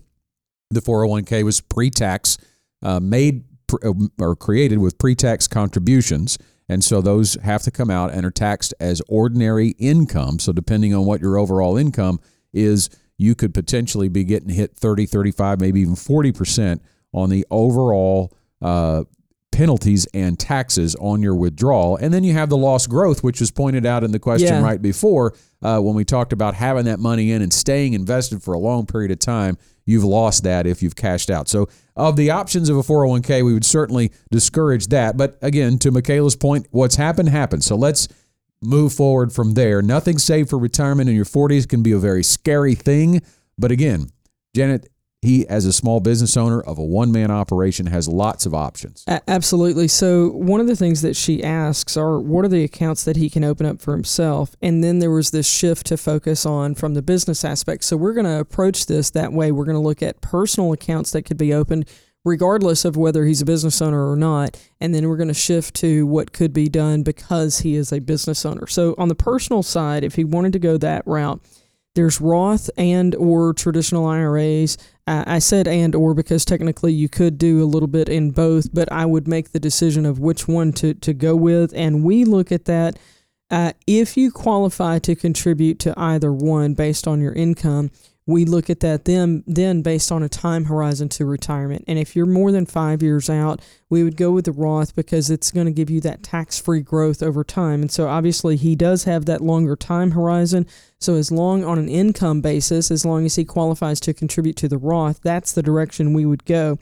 the 0.69 0.81
401k 0.81 1.43
was 1.43 1.61
pre-tax 1.61 2.37
uh, 2.81 2.99
made 2.99 3.43
pr- 3.67 3.87
uh, 3.87 3.93
or 4.19 4.35
created 4.35 4.79
with 4.79 4.97
pre-tax 4.97 5.47
contributions 5.47 6.37
and 6.69 6.83
so 6.83 6.99
those 6.99 7.35
have 7.35 7.61
to 7.61 7.71
come 7.71 7.89
out 7.89 8.11
and 8.11 8.25
are 8.25 8.31
taxed 8.31 8.73
as 8.79 9.01
ordinary 9.07 9.69
income 9.79 10.39
so 10.39 10.51
depending 10.51 10.93
on 10.93 11.05
what 11.05 11.21
your 11.21 11.37
overall 11.37 11.77
income 11.77 12.19
is 12.53 12.89
you 13.17 13.33
could 13.35 13.53
potentially 13.53 14.09
be 14.09 14.23
getting 14.23 14.49
hit 14.49 14.75
30 14.75 15.05
35 15.05 15.59
maybe 15.59 15.81
even 15.81 15.95
40% 15.95 16.79
on 17.13 17.29
the 17.29 17.45
overall 17.49 18.33
uh, 18.61 19.03
penalties 19.51 20.05
and 20.13 20.37
taxes 20.37 20.95
on 20.99 21.23
your 21.23 21.33
withdrawal. 21.33 21.95
And 21.97 22.13
then 22.13 22.23
you 22.23 22.33
have 22.33 22.49
the 22.49 22.57
lost 22.57 22.89
growth 22.89 23.23
which 23.23 23.39
was 23.39 23.49
pointed 23.49 23.85
out 23.85 24.03
in 24.03 24.11
the 24.11 24.19
question 24.19 24.49
Yeah. 24.49 24.61
right 24.61 24.81
before 24.81 25.33
uh, 25.63 25.79
when 25.79 25.95
we 25.95 26.05
talked 26.05 26.31
about 26.33 26.53
having 26.53 26.85
that 26.85 26.99
money 26.99 27.31
in 27.31 27.41
and 27.41 27.51
staying 27.51 27.93
invested 27.93 28.43
for 28.43 28.53
a 28.53 28.59
long 28.59 28.85
period 28.85 29.09
of 29.09 29.19
time 29.19 29.57
you've 29.85 30.03
lost 30.03 30.43
that 30.43 30.67
if 30.67 30.83
you've 30.83 30.95
cashed 30.97 31.29
out. 31.31 31.47
So 31.47 31.69
of 31.95 32.17
the 32.17 32.29
options 32.29 32.69
of 32.69 32.77
a 32.77 32.81
401k 32.83 33.43
we 33.43 33.53
would 33.53 33.65
certainly 33.65 34.11
discourage 34.29 34.87
that. 34.87 35.17
But 35.17 35.39
again 35.41 35.79
to 35.79 35.91
michaela's 35.91 36.35
point 36.35 36.67
what's 36.71 36.97
happened 36.97 37.29
happened. 37.29 37.63
So 37.63 37.75
let's 37.77 38.07
move 38.61 38.93
forward 38.93 39.31
from 39.31 39.53
there 39.53 39.81
nothing 39.81 40.17
saved 40.17 40.49
for 40.49 40.57
retirement 40.57 41.09
in 41.09 41.15
your 41.15 41.25
40s 41.25 41.67
can 41.67 41.83
be 41.83 41.91
a 41.91 41.99
very 41.99 42.23
scary 42.23 42.75
thing 42.75 43.21
but 43.57 43.71
again 43.71 44.09
janet 44.55 44.89
he 45.21 45.47
as 45.47 45.65
a 45.65 45.73
small 45.73 45.99
business 45.99 46.37
owner 46.37 46.61
of 46.61 46.77
a 46.77 46.83
one-man 46.83 47.31
operation 47.31 47.87
has 47.87 48.07
lots 48.07 48.45
of 48.45 48.53
options 48.53 49.03
absolutely. 49.27 49.87
So 49.87 50.29
one 50.29 50.59
of 50.59 50.67
the 50.67 50.75
things 50.75 51.01
that 51.01 51.15
she 51.15 51.43
asks 51.43 51.97
are 51.97 52.19
what 52.19 52.45
are 52.45 52.49
the 52.49 52.63
accounts 52.63 53.03
that 53.03 53.15
he 53.15 53.29
can 53.29 53.43
open 53.43 53.65
up 53.65 53.81
for 53.81 53.93
himself? 53.93 54.55
And 54.61 54.83
then 54.83 54.99
there 54.99 55.11
was 55.11 55.31
this 55.31 55.47
shift 55.47 55.85
to 55.87 55.97
focus 55.97 56.45
on 56.45 56.75
from 56.75 56.93
the 56.93 57.01
business 57.01 57.43
aspect. 57.43 57.83
So 57.83 57.97
we're 57.97 58.13
going 58.13 58.25
to 58.25 58.39
approach 58.39 58.85
this 58.85 59.09
that 59.11 59.33
way. 59.33 59.51
We're 59.51 59.65
going 59.65 59.75
to 59.75 59.81
look 59.81 60.01
at 60.01 60.21
personal 60.21 60.73
accounts 60.73 61.11
that 61.11 61.23
could 61.23 61.37
be 61.37 61.53
opened 61.53 61.87
regardless 62.25 62.83
of 62.85 62.97
whether 62.97 63.25
he's 63.25 63.41
a 63.41 63.45
business 63.45 63.81
owner 63.81 64.11
or 64.11 64.15
not. 64.15 64.59
And 64.81 64.93
then 64.93 65.07
we're 65.07 65.17
going 65.17 65.27
to 65.29 65.33
shift 65.33 65.75
to 65.75 66.05
what 66.05 66.33
could 66.33 66.53
be 66.53 66.69
done 66.69 67.03
because 67.03 67.59
he 67.59 67.75
is 67.75 67.91
a 67.91 67.99
business 67.99 68.45
owner. 68.45 68.67
So 68.67 68.95
on 68.97 69.07
the 69.07 69.15
personal 69.15 69.63
side, 69.63 70.03
if 70.03 70.15
he 70.15 70.23
wanted 70.23 70.53
to 70.53 70.59
go 70.59 70.77
that 70.77 71.05
route, 71.05 71.41
there's 71.95 72.21
Roth 72.21 72.69
and 72.77 73.15
or 73.15 73.53
traditional 73.53 74.05
IRAs. 74.05 74.77
Uh, 75.07 75.23
I 75.25 75.39
said 75.39 75.67
and 75.67 75.95
or 75.95 76.13
because 76.13 76.45
technically 76.45 76.93
you 76.93 77.09
could 77.09 77.39
do 77.39 77.63
a 77.63 77.65
little 77.65 77.87
bit 77.87 78.07
in 78.07 78.29
both, 78.31 78.71
but 78.71 78.91
I 78.91 79.05
would 79.05 79.27
make 79.27 79.51
the 79.51 79.59
decision 79.59 80.05
of 80.05 80.19
which 80.19 80.47
one 80.47 80.73
to, 80.73 80.93
to 80.93 81.13
go 81.13 81.35
with. 81.35 81.73
And 81.75 82.03
we 82.03 82.23
look 82.23 82.51
at 82.51 82.65
that 82.65 82.99
uh, 83.49 83.71
if 83.87 84.15
you 84.15 84.31
qualify 84.31 84.99
to 84.99 85.15
contribute 85.15 85.79
to 85.79 85.93
either 85.97 86.31
one 86.31 86.73
based 86.73 87.07
on 87.07 87.19
your 87.19 87.33
income. 87.33 87.89
We 88.27 88.45
look 88.45 88.69
at 88.69 88.81
that 88.81 89.05
then 89.05 89.43
then 89.47 89.81
based 89.81 90.11
on 90.11 90.21
a 90.21 90.29
time 90.29 90.65
horizon 90.65 91.09
to 91.09 91.25
retirement. 91.25 91.85
And 91.87 91.97
if 91.97 92.15
you're 92.15 92.25
more 92.25 92.51
than 92.51 92.65
five 92.65 93.01
years 93.01 93.29
out, 93.29 93.61
we 93.89 94.03
would 94.03 94.17
go 94.17 94.31
with 94.31 94.45
the 94.45 94.51
Roth 94.51 94.95
because 94.95 95.29
it's 95.29 95.49
going 95.49 95.65
to 95.65 95.71
give 95.71 95.89
you 95.89 96.01
that 96.01 96.23
tax 96.23 96.59
free 96.59 96.81
growth 96.81 97.23
over 97.23 97.43
time. 97.43 97.81
And 97.81 97.91
so 97.91 98.07
obviously 98.07 98.57
he 98.57 98.75
does 98.75 99.05
have 99.05 99.25
that 99.25 99.41
longer 99.41 99.77
time 99.77 100.11
horizon. 100.11 100.67
So 100.99 101.15
as 101.15 101.31
long 101.31 101.63
on 101.63 101.79
an 101.79 101.87
income 101.89 102.41
basis, 102.41 102.91
as 102.91 103.05
long 103.05 103.25
as 103.25 103.35
he 103.35 103.45
qualifies 103.45 104.01
to 104.01 104.13
contribute 104.13 104.57
to 104.57 104.67
the 104.67 104.77
Roth, 104.77 105.21
that's 105.23 105.53
the 105.53 105.63
direction 105.63 106.13
we 106.13 106.25
would 106.25 106.43
go. 106.45 106.77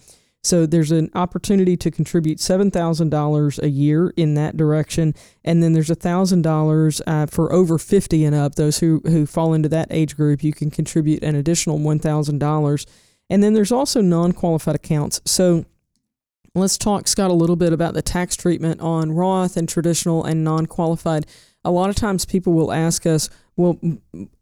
So 0.45 0.67
there's 0.67 0.91
an 0.91 1.09
opportunity 1.15 1.75
to 1.75 1.89
contribute 1.89 2.39
seven 2.39 2.69
thousand 2.69 3.09
dollars 3.09 3.57
a 3.57 3.69
year 3.69 4.13
in 4.15 4.35
that 4.35 4.55
direction, 4.55 5.15
and 5.43 5.63
then 5.63 5.73
there's 5.73 5.89
a 5.89 5.95
thousand 5.95 6.43
dollars 6.43 7.01
uh, 7.07 7.25
for 7.25 7.51
over 7.51 7.79
fifty 7.79 8.23
and 8.23 8.35
up. 8.35 8.53
Those 8.53 8.77
who 8.77 9.01
who 9.05 9.25
fall 9.25 9.55
into 9.55 9.69
that 9.69 9.87
age 9.89 10.15
group, 10.15 10.43
you 10.43 10.53
can 10.53 10.69
contribute 10.69 11.23
an 11.23 11.35
additional 11.35 11.79
one 11.79 11.97
thousand 11.97 12.37
dollars, 12.37 12.85
and 13.27 13.41
then 13.41 13.53
there's 13.53 13.71
also 13.71 14.01
non-qualified 14.01 14.75
accounts. 14.75 15.19
So 15.25 15.65
let's 16.53 16.77
talk, 16.77 17.07
Scott, 17.07 17.31
a 17.31 17.33
little 17.33 17.55
bit 17.55 17.73
about 17.73 17.95
the 17.95 18.03
tax 18.03 18.35
treatment 18.35 18.81
on 18.81 19.13
Roth 19.13 19.57
and 19.57 19.67
traditional 19.67 20.23
and 20.23 20.43
non-qualified. 20.43 21.25
A 21.63 21.71
lot 21.71 21.89
of 21.89 21.95
times, 21.95 22.25
people 22.25 22.53
will 22.53 22.71
ask 22.71 23.07
us, 23.07 23.29
"Well, 23.57 23.79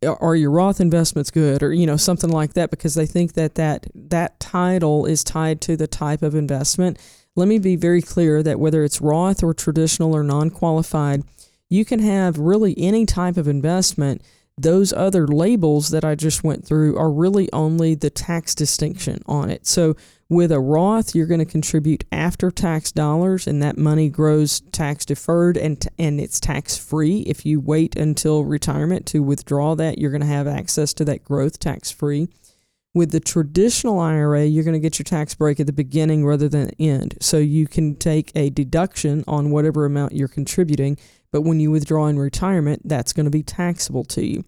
are 0.06 0.36
your 0.36 0.52
Roth 0.52 0.82
investments 0.82 1.32
good?" 1.32 1.62
or 1.64 1.74
you 1.74 1.86
know 1.86 1.98
something 1.98 2.30
like 2.30 2.54
that, 2.54 2.70
because 2.70 2.96
they 2.96 3.06
think 3.06 3.34
that 3.34 3.56
that 3.56 3.88
that 3.94 4.40
title 4.40 5.06
is 5.06 5.24
tied 5.24 5.62
to 5.62 5.78
the 5.78 5.88
type 5.88 6.22
of 6.22 6.36
investment. 6.36 6.98
Let 7.36 7.48
me 7.48 7.58
be 7.58 7.76
very 7.76 8.02
clear 8.02 8.44
that 8.44 8.60
whether 8.60 8.84
it's 8.84 9.02
Roth 9.02 9.44
or 9.44 9.54
traditional 9.54 10.16
or 10.16 10.24
non-qualified, 10.24 11.24
you 11.70 11.84
can 11.84 12.00
have 12.00 12.38
really 12.38 12.78
any 12.78 13.06
type 13.06 13.38
of 13.38 13.48
investment. 13.48 14.22
Those 14.56 14.94
other 14.94 15.26
labels 15.26 15.90
that 15.90 16.06
I 16.06 16.14
just 16.14 16.44
went 16.44 16.64
through 16.64 16.96
are 16.96 17.12
really 17.12 17.52
only 17.52 17.96
the 17.96 18.12
tax 18.12 18.54
distinction 18.54 19.24
on 19.26 19.50
it. 19.50 19.66
So 19.66 19.96
with 20.34 20.52
a 20.52 20.60
Roth, 20.60 21.16
you're 21.16 21.28
going 21.28 21.40
to 21.40 21.46
contribute 21.46 22.04
after 22.12 22.52
tax 22.52 22.92
dollars, 22.92 23.48
and 23.48 23.62
that 23.62 23.78
money 23.78 24.10
grows 24.10 24.62
tax 24.72 25.06
deferred 25.06 25.58
and 25.58 25.88
and 25.98 26.20
it's 26.20 26.40
tax 26.40 26.78
free. 26.78 27.20
If 27.22 27.46
you 27.46 27.60
wait 27.60 27.96
until 27.96 28.44
retirement 28.44 29.06
to 29.08 29.24
withdraw 29.24 29.76
that, 29.76 29.98
you're 29.98 30.12
going 30.12 30.22
to 30.22 30.28
have 30.28 30.48
access 30.48 30.94
to 30.96 31.06
that 31.06 31.24
growth 31.24 31.60
tax 31.60 31.92
free. 31.92 32.28
With 32.96 33.12
the 33.12 33.20
traditional 33.20 34.00
IRA, 34.00 34.46
you're 34.46 34.64
going 34.64 34.74
to 34.74 34.80
get 34.80 35.00
your 35.00 35.06
tax 35.06 35.34
break 35.34 35.60
at 35.60 35.66
the 35.66 35.74
beginning 35.74 36.26
rather 36.26 36.48
than 36.48 36.68
the 36.68 36.90
end. 36.90 37.18
So 37.22 37.38
you 37.38 37.68
can 37.68 37.96
take 37.96 38.32
a 38.36 38.52
deduction 38.52 39.24
on 39.28 39.50
whatever 39.50 39.86
amount 39.86 40.14
you're 40.14 40.28
contributing, 40.28 41.00
but 41.32 41.42
when 41.42 41.60
you 41.60 41.72
withdraw 41.72 42.06
in 42.06 42.20
retirement, 42.20 42.84
that's 42.86 43.12
going 43.12 43.26
to 43.26 43.32
be 43.32 43.42
taxable 43.42 44.04
to 44.06 44.24
you. 44.24 44.46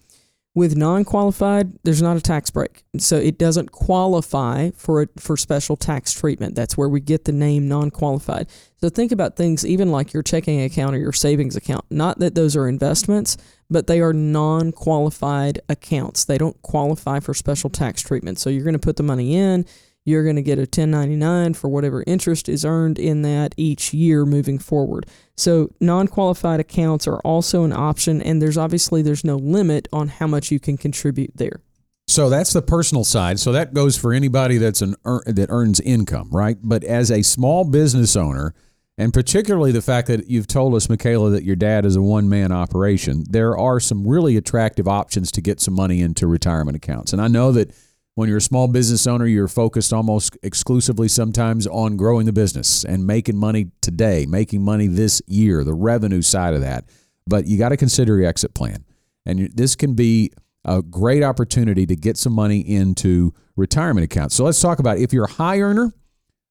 With 0.55 0.77
non-qualified, 0.77 1.73
there's 1.83 2.01
not 2.01 2.15
a 2.15 2.21
tax 2.21 2.49
break, 2.49 2.85
so 2.97 3.17
it 3.17 3.37
doesn't 3.37 3.73
qualify 3.73 4.71
for 4.71 5.01
a, 5.01 5.07
for 5.19 5.35
special 5.35 5.75
tax 5.75 6.13
treatment. 6.13 6.55
That's 6.55 6.77
where 6.77 6.87
we 6.87 7.01
get 7.01 7.25
the 7.25 7.33
name 7.33 7.67
non-qualified. 7.67 8.47
So 8.79 8.87
think 8.87 9.11
about 9.11 9.35
things 9.35 9.65
even 9.65 9.91
like 9.91 10.13
your 10.13 10.23
checking 10.23 10.61
account 10.61 10.95
or 10.95 10.99
your 10.99 11.11
savings 11.11 11.57
account. 11.57 11.83
Not 11.89 12.19
that 12.19 12.35
those 12.35 12.55
are 12.55 12.69
investments, 12.69 13.35
but 13.69 13.87
they 13.87 13.99
are 13.99 14.13
non-qualified 14.13 15.59
accounts. 15.67 16.23
They 16.23 16.37
don't 16.37 16.61
qualify 16.61 17.19
for 17.19 17.33
special 17.33 17.69
tax 17.69 18.01
treatment. 18.01 18.39
So 18.39 18.49
you're 18.49 18.63
going 18.63 18.73
to 18.73 18.79
put 18.79 18.95
the 18.95 19.03
money 19.03 19.35
in 19.35 19.65
you're 20.05 20.23
going 20.23 20.35
to 20.35 20.41
get 20.41 20.59
a 20.59 20.61
1099 20.61 21.55
for 21.55 21.67
whatever 21.67 22.03
interest 22.07 22.47
is 22.47 22.63
earned 22.63 22.97
in 22.97 23.23
that 23.23 23.53
each 23.57 23.93
year 23.93 24.25
moving 24.25 24.59
forward. 24.59 25.07
So 25.35 25.73
non-qualified 25.81 26.59
accounts 26.59 27.07
are 27.07 27.19
also 27.19 27.63
an 27.63 27.73
option 27.73 28.21
and 28.21 28.41
there's 28.41 28.57
obviously 28.57 29.01
there's 29.01 29.25
no 29.25 29.35
limit 29.35 29.87
on 29.91 30.07
how 30.07 30.27
much 30.27 30.51
you 30.51 30.59
can 30.59 30.77
contribute 30.77 31.31
there. 31.35 31.61
So 32.07 32.29
that's 32.29 32.53
the 32.53 32.61
personal 32.61 33.03
side. 33.03 33.39
So 33.39 33.51
that 33.51 33.73
goes 33.73 33.97
for 33.97 34.13
anybody 34.13 34.57
that's 34.57 34.81
an 34.81 34.95
that 35.03 35.47
earns 35.49 35.79
income, 35.79 36.29
right? 36.31 36.57
But 36.61 36.83
as 36.83 37.09
a 37.09 37.23
small 37.23 37.65
business 37.65 38.15
owner, 38.15 38.53
and 38.97 39.11
particularly 39.11 39.71
the 39.71 39.81
fact 39.81 40.07
that 40.07 40.29
you've 40.29 40.47
told 40.47 40.75
us, 40.75 40.87
Michaela, 40.87 41.31
that 41.31 41.43
your 41.43 41.55
dad 41.55 41.85
is 41.85 41.95
a 41.95 42.01
one 42.01 42.29
man 42.29 42.51
operation, 42.51 43.23
there 43.29 43.57
are 43.57 43.79
some 43.79 44.07
really 44.07 44.37
attractive 44.37 44.87
options 44.87 45.31
to 45.33 45.41
get 45.41 45.59
some 45.59 45.73
money 45.73 46.01
into 46.01 46.27
retirement 46.27 46.77
accounts. 46.77 47.11
And 47.11 47.21
I 47.21 47.27
know 47.27 47.51
that 47.53 47.71
when 48.15 48.29
you're 48.29 48.37
a 48.37 48.41
small 48.41 48.67
business 48.67 49.05
owner, 49.07 49.25
you're 49.25 49.47
focused 49.47 49.93
almost 49.93 50.37
exclusively 50.41 51.07
sometimes 51.07 51.67
on 51.67 51.97
growing 51.97 52.25
the 52.25 52.33
business 52.33 52.85
and 52.85 53.05
making 53.05 53.35
money 53.35 53.71
today, 53.81 54.25
making 54.25 54.63
money 54.63 54.87
this 54.87 55.21
year, 55.27 55.63
the 55.63 55.73
revenue 55.73 56.21
side 56.21 56.53
of 56.53 56.61
that. 56.61 56.85
But 57.27 57.45
you 57.45 57.57
got 57.57 57.69
to 57.69 57.77
consider 57.77 58.17
your 58.17 58.27
exit 58.27 58.53
plan. 58.53 58.85
And 59.25 59.49
this 59.53 59.75
can 59.75 59.95
be 59.95 60.31
a 60.63 60.81
great 60.81 61.23
opportunity 61.23 61.85
to 61.85 61.95
get 61.95 62.17
some 62.17 62.33
money 62.33 62.59
into 62.59 63.33
retirement 63.55 64.05
accounts. 64.05 64.35
So 64.35 64.45
let's 64.45 64.61
talk 64.61 64.79
about 64.79 64.97
if 64.97 65.11
you're 65.11 65.25
a 65.25 65.31
high 65.31 65.59
earner, 65.59 65.91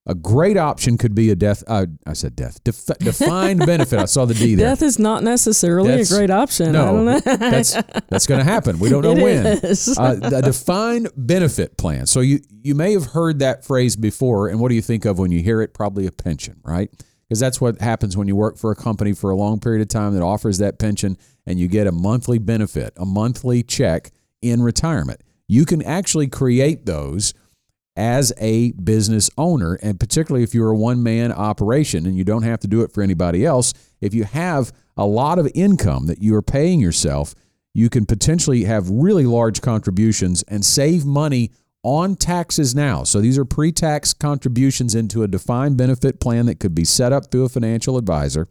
a 0.06 0.14
great 0.14 0.58
option 0.58 0.98
could 0.98 1.14
be 1.14 1.30
a 1.30 1.36
death. 1.36 1.64
Uh, 1.66 1.86
I 2.06 2.12
said 2.12 2.36
death. 2.36 2.62
Def, 2.62 2.84
defined 2.98 3.60
benefit. 3.60 3.98
I 3.98 4.04
saw 4.04 4.26
the 4.26 4.34
D 4.34 4.54
there. 4.56 4.68
Death 4.68 4.82
is 4.82 4.98
not 4.98 5.22
necessarily 5.22 6.00
a 6.00 6.04
great 6.04 6.30
option. 6.30 6.72
No, 6.72 7.18
that's 7.24 7.72
that's 7.72 8.26
going 8.26 8.40
to 8.40 8.44
happen. 8.44 8.78
We 8.78 8.90
don't 8.90 9.02
know 9.04 9.16
it 9.16 9.22
when. 9.22 9.46
Uh, 9.46 10.30
a 10.38 10.42
defined 10.42 11.08
benefit 11.16 11.78
plan. 11.78 12.06
So 12.06 12.20
you 12.20 12.40
you 12.62 12.74
may 12.74 12.92
have 12.92 13.06
heard 13.06 13.38
that 13.38 13.64
phrase 13.64 13.96
before, 13.96 14.48
and 14.48 14.60
what 14.60 14.68
do 14.68 14.74
you 14.74 14.82
think 14.82 15.06
of 15.06 15.18
when 15.18 15.30
you 15.30 15.42
hear 15.42 15.62
it? 15.62 15.72
Probably 15.72 16.06
a 16.06 16.12
pension, 16.12 16.60
right? 16.64 16.90
Because 17.26 17.40
that's 17.40 17.58
what 17.58 17.80
happens 17.80 18.14
when 18.16 18.28
you 18.28 18.36
work 18.36 18.58
for 18.58 18.70
a 18.70 18.76
company 18.76 19.14
for 19.14 19.30
a 19.30 19.36
long 19.36 19.58
period 19.58 19.80
of 19.80 19.88
time 19.88 20.12
that 20.12 20.22
offers 20.22 20.58
that 20.58 20.78
pension, 20.78 21.16
and 21.46 21.58
you 21.58 21.66
get 21.66 21.86
a 21.86 21.92
monthly 21.92 22.38
benefit, 22.38 22.92
a 22.98 23.06
monthly 23.06 23.62
check 23.62 24.12
in 24.42 24.60
retirement. 24.60 25.22
You 25.48 25.64
can 25.64 25.82
actually 25.82 26.28
create 26.28 26.84
those 26.84 27.32
as 27.96 28.32
a 28.38 28.72
business 28.72 29.30
owner, 29.38 29.74
and 29.82 30.00
particularly 30.00 30.42
if 30.42 30.54
you're 30.54 30.70
a 30.70 30.76
one 30.76 31.02
man 31.02 31.30
operation 31.32 32.06
and 32.06 32.16
you 32.16 32.24
don't 32.24 32.42
have 32.42 32.60
to 32.60 32.66
do 32.66 32.82
it 32.82 32.92
for 32.92 33.02
anybody 33.02 33.46
else, 33.46 33.72
if 34.00 34.12
you 34.14 34.24
have 34.24 34.72
a 34.96 35.06
lot 35.06 35.38
of 35.38 35.50
income 35.54 36.06
that 36.06 36.20
you 36.20 36.34
are 36.34 36.42
paying 36.42 36.80
yourself, 36.80 37.34
you 37.72 37.88
can 37.88 38.06
potentially 38.06 38.64
have 38.64 38.88
really 38.90 39.24
large 39.24 39.60
contributions 39.60 40.42
and 40.44 40.64
save 40.64 41.04
money 41.04 41.50
on 41.82 42.16
taxes 42.16 42.74
now. 42.74 43.04
So 43.04 43.20
these 43.20 43.38
are 43.38 43.44
pre 43.44 43.70
tax 43.70 44.14
contributions 44.14 44.94
into 44.94 45.22
a 45.22 45.28
defined 45.28 45.76
benefit 45.76 46.18
plan 46.18 46.46
that 46.46 46.60
could 46.60 46.74
be 46.74 46.84
set 46.84 47.12
up 47.12 47.30
through 47.30 47.44
a 47.44 47.48
financial 47.48 47.98
advisor. 47.98 48.48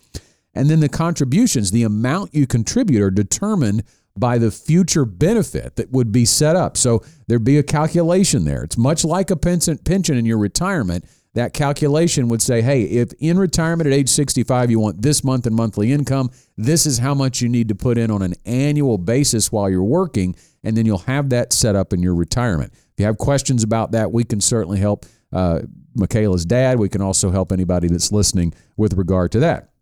And 0.53 0.69
then 0.69 0.81
the 0.81 0.89
contributions, 0.89 1.71
the 1.71 1.83
amount 1.83 2.35
you 2.35 2.45
contribute, 2.45 3.01
are 3.01 3.09
determined 3.09 3.83
by 4.17 4.37
the 4.37 4.51
future 4.51 5.05
benefit 5.05 5.75
that 5.75 5.91
would 5.91 6.11
be 6.11 6.25
set 6.25 6.55
up. 6.55 6.77
So 6.77 7.03
there'd 7.27 7.43
be 7.43 7.57
a 7.57 7.63
calculation 7.63 8.45
there. 8.45 8.63
It's 8.63 8.77
much 8.77 9.03
like 9.03 9.31
a 9.31 9.35
pension 9.35 10.17
in 10.17 10.25
your 10.25 10.37
retirement. 10.37 11.05
That 11.33 11.53
calculation 11.53 12.27
would 12.27 12.43
say, 12.43 12.61
hey, 12.61 12.83
if 12.83 13.11
in 13.13 13.39
retirement 13.39 13.87
at 13.87 13.93
age 13.93 14.09
65 14.09 14.69
you 14.69 14.79
want 14.79 15.01
this 15.01 15.23
month 15.23 15.47
in 15.47 15.55
monthly 15.55 15.91
income, 15.91 16.29
this 16.57 16.85
is 16.85 16.99
how 16.99 17.15
much 17.15 17.41
you 17.41 17.49
need 17.49 17.69
to 17.69 17.75
put 17.75 17.97
in 17.97 18.11
on 18.11 18.21
an 18.21 18.35
annual 18.45 18.99
basis 18.99 19.51
while 19.51 19.67
you're 19.67 19.83
working, 19.83 20.35
and 20.63 20.77
then 20.77 20.85
you'll 20.85 20.99
have 20.99 21.31
that 21.31 21.51
set 21.51 21.75
up 21.75 21.91
in 21.91 22.03
your 22.03 22.13
retirement. 22.13 22.71
If 22.71 22.99
you 22.99 23.05
have 23.05 23.17
questions 23.17 23.63
about 23.63 23.93
that, 23.93 24.11
we 24.11 24.23
can 24.23 24.41
certainly 24.41 24.77
help 24.77 25.07
uh, 25.31 25.61
Michaela's 25.95 26.45
dad. 26.45 26.77
We 26.77 26.89
can 26.89 27.01
also 27.01 27.31
help 27.31 27.51
anybody 27.51 27.87
that's 27.87 28.11
listening 28.11 28.53
with 28.77 28.93
regard 28.93 29.31
to 29.31 29.39
that. 29.39 29.72